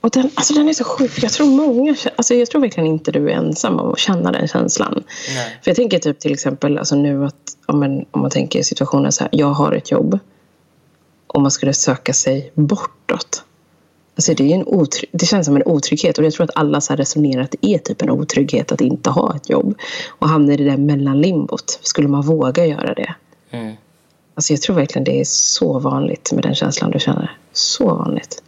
[0.00, 1.22] Och den, alltså den är så sjuk.
[1.22, 4.48] Jag tror många, alltså jag tror verkligen inte du är ensam om att känna den
[4.48, 5.04] känslan.
[5.34, 5.58] Nej.
[5.62, 9.12] För jag tänker typ till exempel alltså nu att om man, om man tänker situationen
[9.12, 10.18] så här, jag har ett jobb
[11.26, 13.44] och man skulle söka sig bortåt.
[14.16, 16.80] Alltså det, är en otry- det känns som en otrygghet och jag tror att alla
[16.80, 19.74] så resonerar att det är typ en otrygghet att inte ha ett jobb.
[20.08, 21.78] Och hamna i det där mellanlimbot.
[21.82, 23.14] Skulle man våga göra det?
[23.50, 23.74] Mm.
[24.34, 27.36] Alltså jag tror verkligen det är så vanligt med den känslan du känner.
[27.52, 28.42] Så vanligt.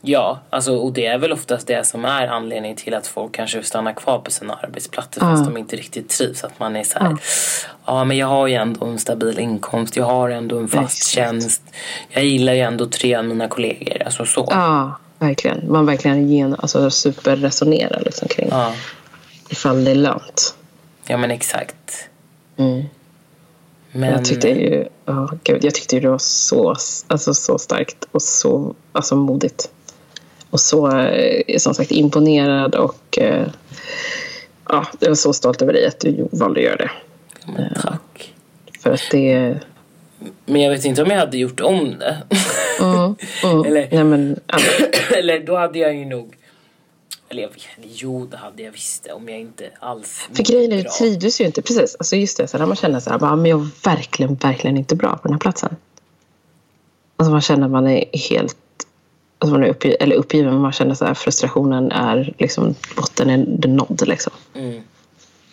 [0.00, 3.62] Ja, alltså, och det är väl oftast det som är anledningen till att folk kanske
[3.62, 6.44] stannar kvar på sina arbetsplatser fast de inte riktigt trivs.
[6.44, 7.16] Att man är så här,
[7.86, 8.04] ja.
[8.04, 11.06] men jag har ju ändå en stabil inkomst, jag har ändå en fast Exakt.
[11.06, 11.62] tjänst.
[12.08, 14.48] Jag gillar ju ändå tre av mina kollegor, alltså så.
[14.50, 15.72] Ja, verkligen.
[15.72, 18.72] Man verkligen gen, alltså, superresonerar liksom kring Ja,
[19.48, 20.54] ifall det är lönt.
[21.06, 22.08] ja men exakt.
[22.56, 22.84] Mm.
[23.96, 26.74] Men, Jag tyckte ju, ja, gud, jag tyckte ju det var så,
[27.06, 29.70] alltså, så starkt och så alltså, modigt.
[30.50, 33.46] Och så eh, som sagt imponerad och eh,
[34.68, 36.90] ja, jag var så stolt över dig att du valde att göra det.
[37.46, 38.32] men tack.
[38.82, 39.58] För att det...
[40.46, 42.16] Men jag vet inte om jag hade gjort om det.
[42.80, 43.64] Mm, mm.
[43.66, 44.40] Eller- Nej, men,
[45.18, 46.35] Eller då hade jag ju nog
[47.28, 50.76] eller jag vet, jo det hade jag visst om jag inte alls För grejen är,
[50.76, 51.62] du trivdes ju inte.
[51.62, 52.48] Precis, alltså just det.
[52.48, 55.22] Så när man känner så här, bara, men jag är verkligen, verkligen inte bra på
[55.22, 55.76] den här platsen.
[57.16, 58.56] Alltså man känner att man är helt
[59.38, 63.30] alltså man är uppgiven, eller uppgiven, men man känner så här, frustrationen är liksom, botten
[63.30, 64.32] är nådd liksom.
[64.54, 64.82] Mm.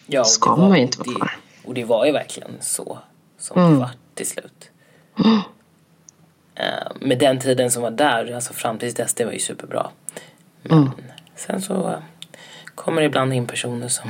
[0.07, 1.38] Ja, Ska man ju inte vara kvar.
[1.65, 2.97] Och det var ju verkligen så
[3.39, 3.74] som Mm.
[3.74, 4.69] det var till slut.
[6.55, 6.65] Eh,
[7.01, 9.89] med den tiden som var där, alltså fram tills dess, det var ju superbra.
[10.63, 10.91] Men Mm.
[11.36, 11.97] Sen så eh,
[12.75, 14.09] kommer det ibland in personer som,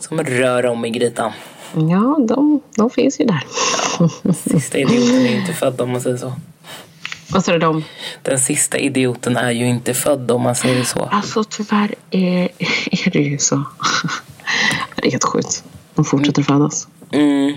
[0.00, 1.32] som rör om i grytan.
[1.74, 3.42] Ja, de, de finns ju där.
[4.32, 6.32] Sista idioten är ju inte född om man säger så.
[7.30, 7.84] Vad sa du de?
[8.22, 11.08] Den sista idioten är ju inte född om man säger så.
[11.12, 12.48] Alltså tyvärr är,
[12.90, 13.64] är det ju så.
[14.94, 15.64] Det är helt sjukt.
[15.94, 16.88] De fortsätter födas.
[17.12, 17.56] Mm.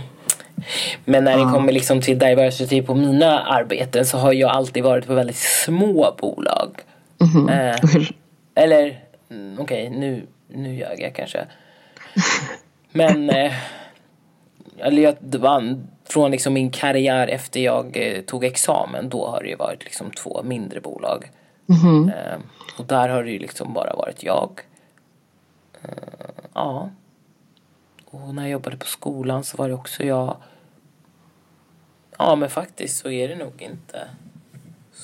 [1.05, 5.07] Men när det kommer liksom till diversity på mina arbeten så har jag alltid varit
[5.07, 6.69] på väldigt små bolag.
[7.49, 8.11] Eh, Hur-
[8.63, 11.45] eller, mm, okej nu, nu ljög jag kanske.
[12.91, 13.53] Men, eh,
[14.77, 19.49] eller jag, var, från liksom min karriär efter jag eh, tog examen, då har det
[19.49, 21.31] ju varit liksom två mindre bolag.
[22.09, 22.39] Eh,
[22.77, 24.61] och där har det ju liksom bara varit jag.
[25.83, 25.89] Eh,
[26.53, 26.89] ja.
[28.05, 30.37] Och när jag jobbade på skolan så var det också jag.
[32.17, 34.07] Ja men faktiskt så är det nog inte.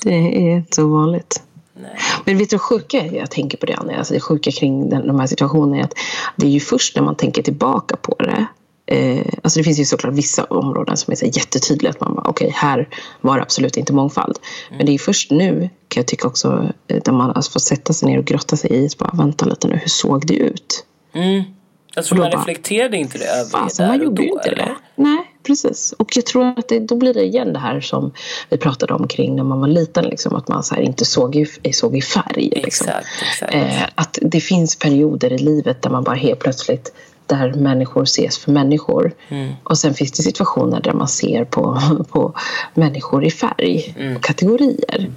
[0.04, 1.44] Det är inte så vanligt.
[1.82, 1.92] Nej.
[2.26, 5.08] Men vet du det sjuka jag tänker på det Anna, alltså det sjuka kring den,
[5.08, 5.94] de här situationerna är att
[6.36, 8.48] det är ju först när man tänker tillbaka på det
[8.92, 12.30] Eh, alltså det finns ju såklart vissa områden som är så jättetydliga att man bara
[12.30, 12.90] okej, här
[13.22, 14.40] var det absolut inte mångfald.
[14.70, 17.94] Men det är först nu kan jag tycka också eh, där man alltså får sätta
[17.94, 20.86] sig ner och grotta sig i, så bara vänta lite nu, hur såg det ut?
[21.14, 21.44] Mm.
[21.98, 24.34] Och då man bara, reflekterade inte det över Fasen, där man och gjorde ju då,
[24.36, 24.66] inte eller?
[24.66, 24.76] det.
[24.96, 25.94] Nej, precis.
[25.98, 28.12] Och jag tror att det, då blir det igen det här som
[28.50, 30.06] vi pratade om kring när man var liten.
[30.06, 32.50] Liksom, att man så inte såg i, såg i färg.
[32.56, 32.88] Liksom.
[32.88, 33.54] Exakt, exakt.
[33.54, 36.94] Eh, att det finns perioder i livet där man bara helt plötsligt
[37.26, 39.14] där människor ses för människor.
[39.30, 39.54] Mm.
[39.64, 42.34] Och sen finns det situationer där man ser på, på
[42.74, 43.96] människor i färg.
[44.00, 44.20] Mm.
[44.20, 45.12] Kategorier.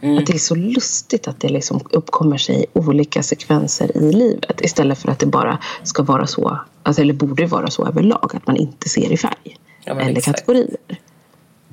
[0.00, 4.98] Att det är så lustigt att det liksom uppkommer sig olika sekvenser i livet istället
[4.98, 8.56] för att det bara ska vara så, alltså, eller borde vara så överlag, att man
[8.56, 9.56] inte ser i färg
[9.88, 10.38] Ja, men eller exakt.
[10.38, 10.76] kategorier.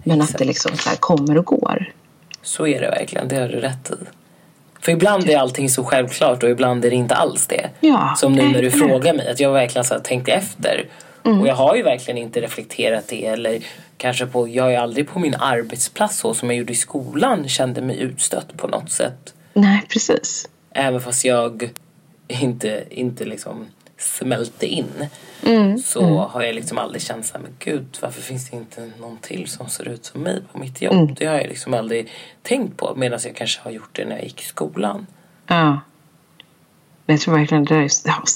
[0.03, 0.39] Men att Exakt.
[0.39, 1.91] det liksom så kommer och går.
[2.41, 3.95] Så är det verkligen, det har du rätt i.
[4.79, 7.69] För ibland är allting så självklart och ibland är det inte alls det.
[7.79, 10.85] Ja, Som nu när du frågar mig, att jag verkligen så tänkte efter.
[11.25, 11.41] Mm.
[11.41, 13.59] Och jag har ju verkligen inte reflekterat det eller
[13.97, 17.81] kanske på, jag är aldrig på min arbetsplats så som jag gjorde i skolan kände
[17.81, 19.33] mig utstött på något sätt.
[19.53, 20.49] Nej, precis.
[20.71, 21.69] Även fast jag
[22.27, 23.65] inte, inte liksom
[24.05, 25.07] smälte in.
[25.43, 29.17] Mm, Så har jag liksom aldrig känt såhär, men gud varför finns det inte någon
[29.17, 30.93] till som ser ut som mig på mitt jobb?
[30.93, 31.13] Mm.
[31.13, 34.23] Det har jag liksom aldrig tänkt på medan jag kanske har gjort det när jag
[34.23, 35.07] gick i skolan.
[35.47, 35.79] Ja.
[37.05, 37.89] Men Jag tror verkligen det där är,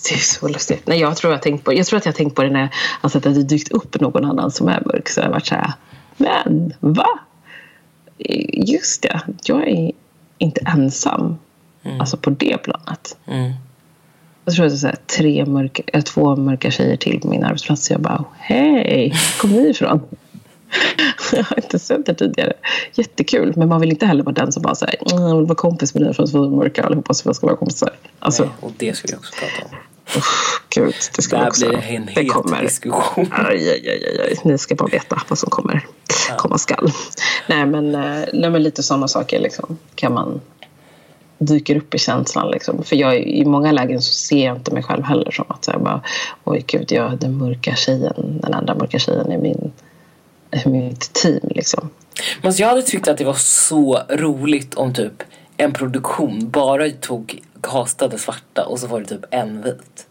[0.10, 0.88] det är så lustigt.
[0.88, 2.60] Nej, jag, tror jag, tänkt på, jag tror att jag har tänkt på det när
[2.62, 2.70] jag
[3.02, 5.10] har sett att det dykt upp någon annan som är mörk.
[5.10, 5.74] Så jag har varit så här,
[6.18, 7.20] men va?
[8.54, 9.92] Just det, jag är
[10.38, 11.38] inte ensam.
[12.00, 13.18] Alltså på det planet.
[13.28, 13.52] Mm.
[14.50, 17.28] Jag tror att det är så här, tre mörka, äh, två mörka tjejer till på
[17.28, 17.92] min arbetsplats.
[17.92, 20.02] Jag bara, hej, kom ni ifrån?
[21.34, 22.54] jag har inte sett det tidigare.
[22.94, 25.56] Jättekul, men man vill inte heller vara den som bara säger mm, jag vill vara
[25.56, 27.90] kompis med dig för att vi är mörka allihopa så vi ska vara kompisar.
[28.20, 29.78] Alltså, Nej, och det ska vi också prata om.
[30.18, 31.68] usch, gud, det ska Där också.
[31.70, 32.62] blir det en det het kommer.
[32.62, 33.28] diskussion.
[33.32, 34.40] Aj, aj, aj, aj.
[34.44, 35.86] Ni ska bara veta vad som kommer
[36.38, 36.92] komma skall.
[37.48, 40.42] Nej, men, eh, nej, men lite sådana saker liksom, kan man
[41.40, 42.52] dyker upp i känslan.
[42.52, 42.84] Liksom.
[42.84, 45.72] För jag, i många lägen så ser jag inte mig själv heller som att så
[45.72, 46.02] jag bara,
[46.44, 49.72] oj gud, jag är den mörka tjejen, den andra mörka tjejen i min,
[50.66, 51.40] i mitt team.
[51.44, 51.90] Liksom.
[52.42, 55.24] Men jag hade tyckt att det var så roligt om typ
[55.58, 60.06] en produktion bara tog castade svarta och så var det typ en vit.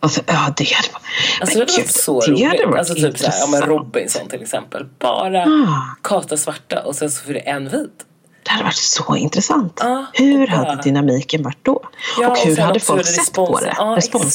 [0.00, 1.02] Alltså, ja, det hade varit...
[1.40, 2.66] Alltså det gud, så det hade roligt.
[2.66, 3.62] varit Alltså typ såhär, ja men.
[3.62, 4.86] Robinson till exempel.
[4.98, 5.96] Bara Ah.
[6.02, 8.06] kasta svarta och sen så får det en vit.
[8.42, 9.78] Det hade varit så intressant.
[9.80, 11.82] Ja, hur och bara- hade dynamiken varit då?
[12.20, 13.74] Ja, och och hur sen hade folk sett respons- på det?
[13.78, 14.26] Ja, Respons.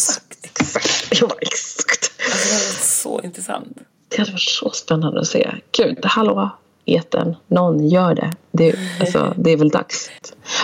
[0.43, 0.45] exakt.
[0.60, 1.08] exakt.
[1.22, 2.12] Ja, exakt.
[2.26, 3.78] Alltså det var så intressant.
[4.10, 5.51] Det hade varit så spännande att se.
[5.78, 6.49] Gud, hallå,
[6.86, 7.36] eten.
[7.47, 8.34] Någon gör det.
[8.51, 10.10] Det, alltså, det är väl dags.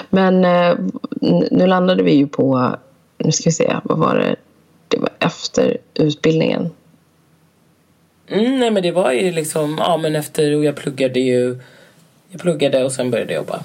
[0.10, 0.76] Men eh,
[1.52, 2.76] nu landade vi ju på,
[3.18, 4.36] nu ska vi se, vad var det?
[4.88, 6.70] Det var efter utbildningen.
[8.28, 11.60] Mm, nej men det var ju liksom, ja men efter, och jag pluggade ju,
[12.34, 13.64] jag pluggade och sen började jag jobba.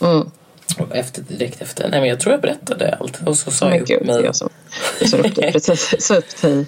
[0.00, 0.30] Mm.
[0.78, 3.26] Och efter, direkt efter, nej men jag tror jag berättade allt.
[3.26, 4.24] Och så sa Men jag upp gud, mig.
[4.24, 4.48] jag som
[5.00, 5.52] jag sa upp dig.
[5.52, 6.66] Precis, sa upp dig.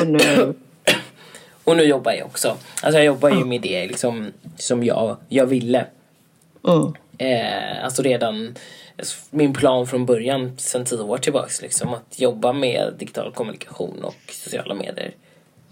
[0.00, 0.54] Och nu,
[1.64, 2.48] Och nu jobbar jag också.
[2.82, 5.86] Alltså jag jobbar ju med det liksom, som jag, jag ville.
[6.68, 8.54] mm, Eh, alltså redan
[9.30, 14.14] min plan från början sedan tio år tillbaks liksom att jobba med digital kommunikation och
[14.32, 15.14] sociala medier.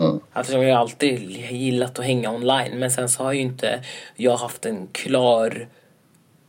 [0.05, 3.81] Mm, Eftersom jag alltid gillat att hänga online men sen så har ju inte
[4.17, 5.69] jag haft en klar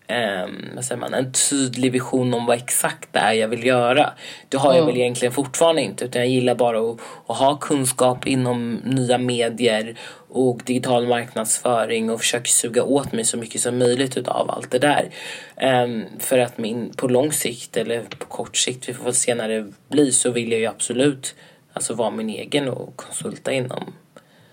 [0.08, 4.14] ehm, vad säger man, en tydlig vision om vad exakt det är jag vill göra.
[4.50, 8.28] Det har jag väl egentligen fortfarande inte utan jag gillar bara att, att ha kunskap
[8.28, 9.96] inom nya medier
[10.30, 14.80] och digital marknadsföring och försöka suga åt mig så mycket som möjligt utav allt det
[14.80, 15.10] där.
[15.56, 19.36] Ehm, för att min, på lång sikt eller på kort sikt, vi får väl se
[19.36, 21.36] när det blir, så vill jag ju absolut
[21.74, 23.94] alltså vara min egen och konsulta inom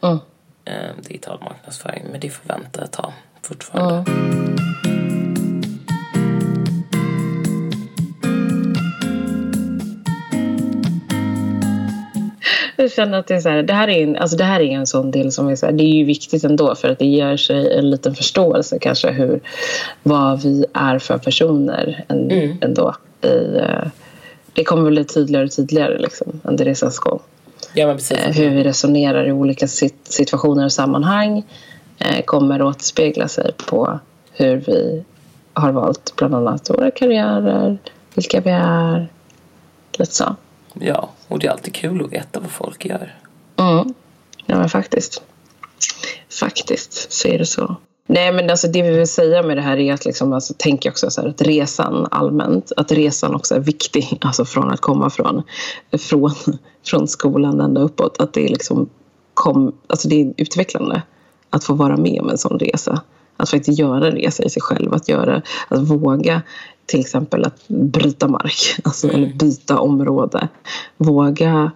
[0.02, 0.18] mm.
[0.64, 2.04] eh, digital marknadsföring.
[2.10, 3.12] Men det får vänta ett tag
[3.42, 4.10] fortfarande.
[12.76, 14.70] Jag känner att det, är så här, det, här är en, alltså det här är
[14.70, 17.06] en sån del som är, så här, det är ju viktigt ändå för att det
[17.06, 19.40] ger sig en liten förståelse kanske hur,
[20.02, 22.58] vad vi är för personer Mm.
[22.60, 22.94] ändå.
[23.22, 23.88] I, eh,
[24.52, 27.20] det kommer bli tydligare och tydligare liksom, under resans gång.
[27.74, 28.18] Ja men precis.
[28.18, 31.44] Eh, hur vi resonerar i olika sit- situationer och sammanhang
[31.98, 33.98] eh, kommer återspegla sig på
[34.32, 35.04] hur vi
[35.52, 37.78] har valt bland annat våra karriärer,
[38.14, 39.08] vilka vi är,
[39.92, 40.36] lite så.
[40.74, 43.14] Ja, och det är alltid kul att veta vad folk gör.
[43.56, 43.94] Mm.
[44.46, 45.22] Ja, men faktiskt.
[46.40, 47.76] Faktiskt så är det så.
[48.12, 50.86] Nej, men alltså det vi vill säga med det här är att liksom, alltså, tänk
[50.86, 55.10] också så här, att resan allmänt, att resan också är viktig, alltså från att komma
[55.10, 55.42] från,
[55.98, 56.30] från,
[56.86, 58.88] från skolan ända uppåt, att det är liksom
[59.34, 61.02] kom, alltså det är utvecklande
[61.50, 63.00] att få vara med om en sån resa.
[63.36, 66.42] Att faktiskt göra en resa i sig själv, att, göra, att våga
[66.86, 70.48] till exempel att bryta mark, alltså, eller byta område.
[70.96, 71.70] Våga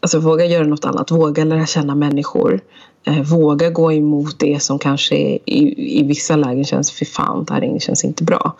[0.00, 2.60] Alltså våga göra något annat, våga lära känna människor.
[3.06, 7.54] Eh, våga gå emot det som kanske i, i vissa lägen känns, för fan, det
[7.54, 8.56] här känns inte bra.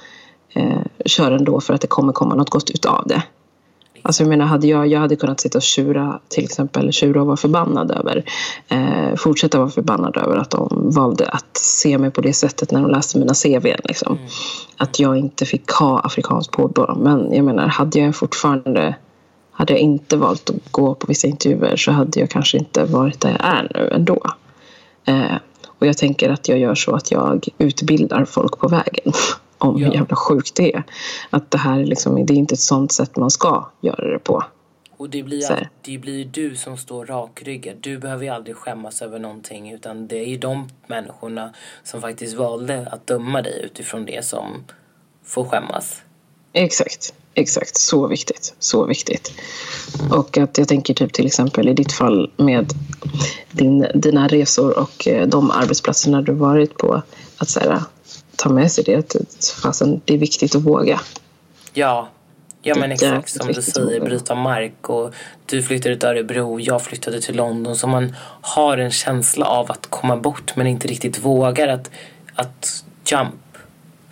[0.55, 3.22] Eh, kör ändå för att det kommer komma något gott utav det.
[4.07, 7.26] Alltså jag menar, hade jag, jag hade kunnat sitta och tjura till exempel, tjura och
[7.26, 8.24] vara förbannad över,
[8.68, 12.82] eh, fortsätta vara förbannad över att de valde att se mig på det sättet när
[12.82, 13.66] de läste mina CV.
[13.84, 14.16] Liksom.
[14.16, 14.28] Mm.
[14.76, 16.95] Att jag inte fick ha afrikanskt påbrå.
[16.95, 18.95] Men jag menar, hade jag fortfarande
[19.55, 23.20] hade jag inte valt att gå på vissa intervjuer så hade jag kanske inte varit
[23.20, 24.22] där jag är nu ändå.
[25.05, 29.12] Eh, och jag tänker att jag gör så att jag utbildar folk på vägen
[29.59, 29.86] om ja.
[29.86, 30.84] hur jävla sjukt det är.
[31.30, 34.44] Att det här liksom, det är inte ett sånt sätt man ska göra det på.
[34.96, 37.76] Och det blir, all, det blir du som står rakryggad.
[37.80, 42.36] Du behöver ju aldrig skämmas över någonting utan det är ju de människorna som faktiskt
[42.36, 44.64] valde att döma dig utifrån det som
[45.24, 46.02] får skämmas.
[46.52, 47.14] Exakt.
[47.35, 48.55] Exakt, så viktigt.
[48.59, 49.32] Så viktigt.
[50.11, 52.72] Och att jag tänker typ till exempel i ditt fall med
[53.51, 57.03] din, dina resor och eh, de arbetsplatserna du varit på.
[57.37, 57.80] Att så här,
[58.37, 58.95] ta med sig det.
[58.95, 59.16] Att
[59.62, 61.01] fasen, det är viktigt att våga.
[61.72, 62.09] Ja,
[62.62, 64.89] ja men exakt som du säger, bryta mark.
[64.91, 65.14] Och
[65.47, 67.76] du flyttade till Örebro, jag flyttade till London.
[67.76, 71.91] Så man har en känsla av att komma bort men inte riktigt vågar att,
[72.35, 73.35] att jump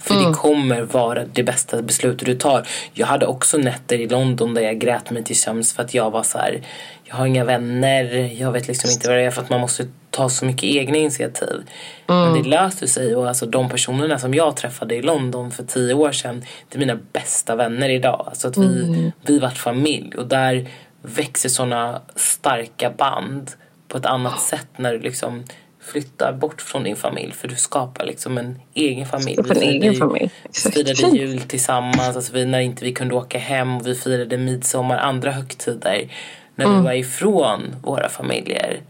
[0.02, 0.26] för mm.
[0.26, 2.66] det kommer vara det bästa beslutet du tar.
[2.92, 6.10] Jag hade också nätter i London där jag grät mig till sömns för att jag
[6.10, 6.62] var så här,
[7.04, 9.86] jag har inga vänner, jag vet liksom inte vad det är för att man måste
[10.10, 11.62] ta så mycket egna initiativ.
[12.08, 12.22] Mm.
[12.22, 15.94] Men det löser sig och alltså de personerna som jag träffade i London för tio
[15.94, 18.24] år sedan, det är mina bästa vänner idag.
[18.26, 19.12] Alltså att vi, mm.
[19.22, 20.68] vi vart familj och där
[21.02, 23.50] växer sådana starka band
[23.88, 25.44] på ett annat sätt när du liksom
[25.82, 29.34] flyttar bort från din familj för du skapar liksom en egen familj.
[29.34, 30.30] Skapar en egen familj.
[30.64, 33.78] Vi firade jul tillsammans, alltså vi, när inte vi kunde åka hem.
[33.78, 36.12] Vi firade midsommar, andra högtider.
[36.54, 36.78] När mm.
[36.78, 38.80] vi var ifrån våra familjer.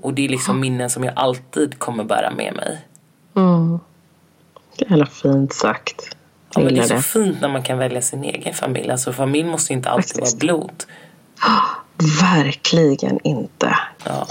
[0.00, 2.78] Och det är liksom minnen som jag alltid kommer bära med mig.
[3.36, 3.78] Mm.
[4.78, 6.16] Det är fint sagt.
[6.54, 8.90] Ja, men det är så fint när man kan välja sin egen familj.
[8.90, 10.84] Alltså familj måste inte alltid vara blod.
[11.98, 13.78] Verkligen inte.
[14.04, 14.26] Ja.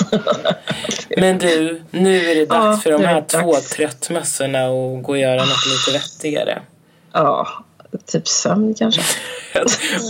[1.18, 5.18] Men du, nu är det dags ja, för de här två tröttmössorna att gå och
[5.18, 6.62] göra något lite vettigare.
[7.12, 7.48] Ja,
[8.06, 9.02] typ sömn kanske.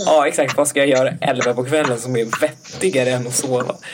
[0.06, 0.56] ja, exakt.
[0.56, 3.74] Vad ska jag göra elva på kvällen som är vettigare än att sova?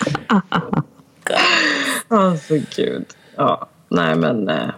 [2.08, 3.06] Alltså gud.
[3.36, 4.68] Ja, nej men eh,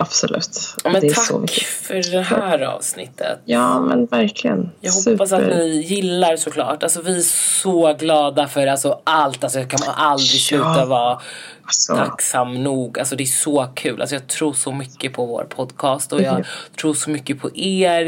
[0.00, 0.76] absolut.
[0.84, 3.38] Men tack för det här avsnittet.
[3.44, 4.70] Ja, men verkligen.
[4.80, 5.10] Jag Super.
[5.10, 6.82] hoppas att ni gillar såklart.
[6.82, 7.22] Alltså, vi är
[7.62, 9.44] så glada för alltså, allt.
[9.44, 10.84] Alltså, jag kan aldrig sluta ja.
[10.84, 11.20] vara
[11.62, 11.96] alltså.
[11.96, 12.98] tacksam nog.
[12.98, 14.00] Alltså, det är så kul.
[14.00, 16.44] Alltså, jag tror så mycket på vår podcast och jag mm.
[16.80, 18.06] tror så mycket på er.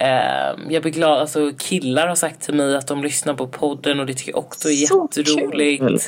[0.00, 4.00] Uh, jag blir glad, alltså killar har sagt till mig att de lyssnar på podden
[4.00, 5.82] och det tycker jag också är så jätteroligt.
[5.82, 6.00] Kul.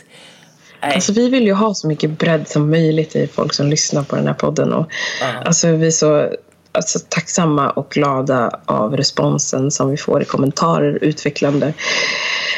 [0.81, 4.17] Alltså, vi vill ju ha så mycket bredd som möjligt i folk som lyssnar på
[4.17, 4.73] den här podden.
[4.73, 4.87] Och,
[5.23, 5.47] uh.
[5.47, 6.31] Alltså, vi är så
[6.73, 11.75] alltså, tacksamma och glada av responsen som vi får i kommentarer, utvecklande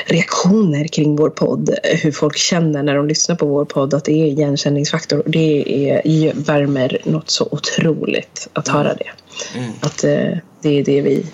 [0.07, 1.71] reaktioner kring vår podd.
[1.83, 5.23] Hur folk känner när de lyssnar på vår podd, att det är igenkänningsfaktor.
[5.27, 9.11] Det är, värmer något så otroligt att höra det.
[9.59, 9.73] Mm.
[9.81, 11.27] Att eh, det är det vi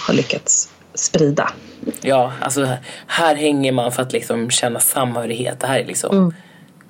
[0.00, 1.52] har lyckats sprida.
[2.00, 2.68] Ja, alltså
[3.06, 5.60] här hänger man för att liksom känna samhörighet.
[5.60, 6.34] Det här är liksom mm.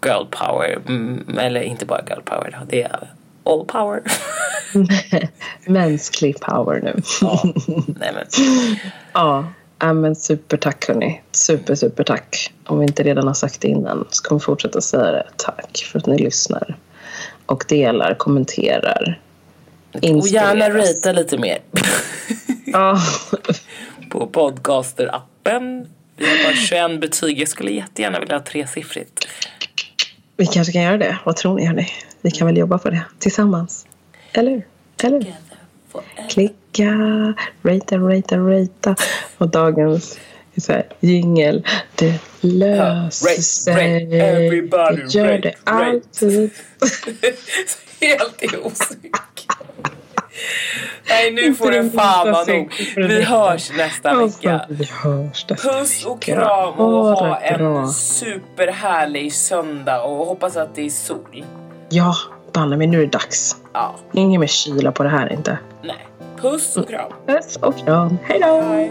[0.05, 0.78] girl power.
[0.88, 3.09] Mm, eller inte bara girl power, det är
[3.45, 4.03] all power.
[5.64, 7.03] Mänsklig power nu.
[7.20, 7.43] ja,
[7.86, 8.26] nej men.
[9.78, 11.20] ja, men supertack hörni.
[11.32, 12.53] Super, super tack.
[12.64, 15.26] Om vi inte redan har sagt det innan så kommer vi fortsätta säga det.
[15.36, 16.76] Tack för att ni lyssnar
[17.47, 19.20] och delar, kommenterar.
[19.93, 21.59] Och gärna ratea lite mer.
[22.66, 23.01] ja.
[24.11, 25.86] På podcaster-appen.
[26.16, 27.38] Vi har bara 21 betyg.
[27.38, 29.28] Jag skulle jättegärna vilja ha tresiffrigt.
[30.36, 31.18] Vi kanske kan göra det.
[31.24, 31.88] Vad tror ni hörni?
[32.20, 33.86] Vi kan väl jobba på det tillsammans.
[34.32, 34.62] Eller
[35.02, 35.34] Eller
[36.30, 36.90] Klicka,
[37.62, 38.96] ratea, ratea, ratea.
[39.38, 40.18] Och dagens
[41.00, 41.66] jingel.
[41.94, 44.20] Det löser sig.
[44.20, 46.51] Everybody, gör det alltid.
[48.01, 49.16] Helt i osynk.
[51.08, 52.72] Nej, nu får det fan vara nog.
[52.96, 54.66] Vi hörs nästa vecka.
[55.48, 61.44] Puss och kram och ha en superhärlig söndag och hoppas att det är sol.
[61.88, 62.14] Ja,
[62.52, 63.56] banne mig nu är det dags.
[63.72, 63.94] Ja.
[64.12, 65.58] Ingen mer kyla på det här inte.
[65.82, 66.06] Nej.
[66.40, 67.12] Puss och kram.
[67.26, 68.18] Puss och kram.
[68.24, 68.90] Hej då!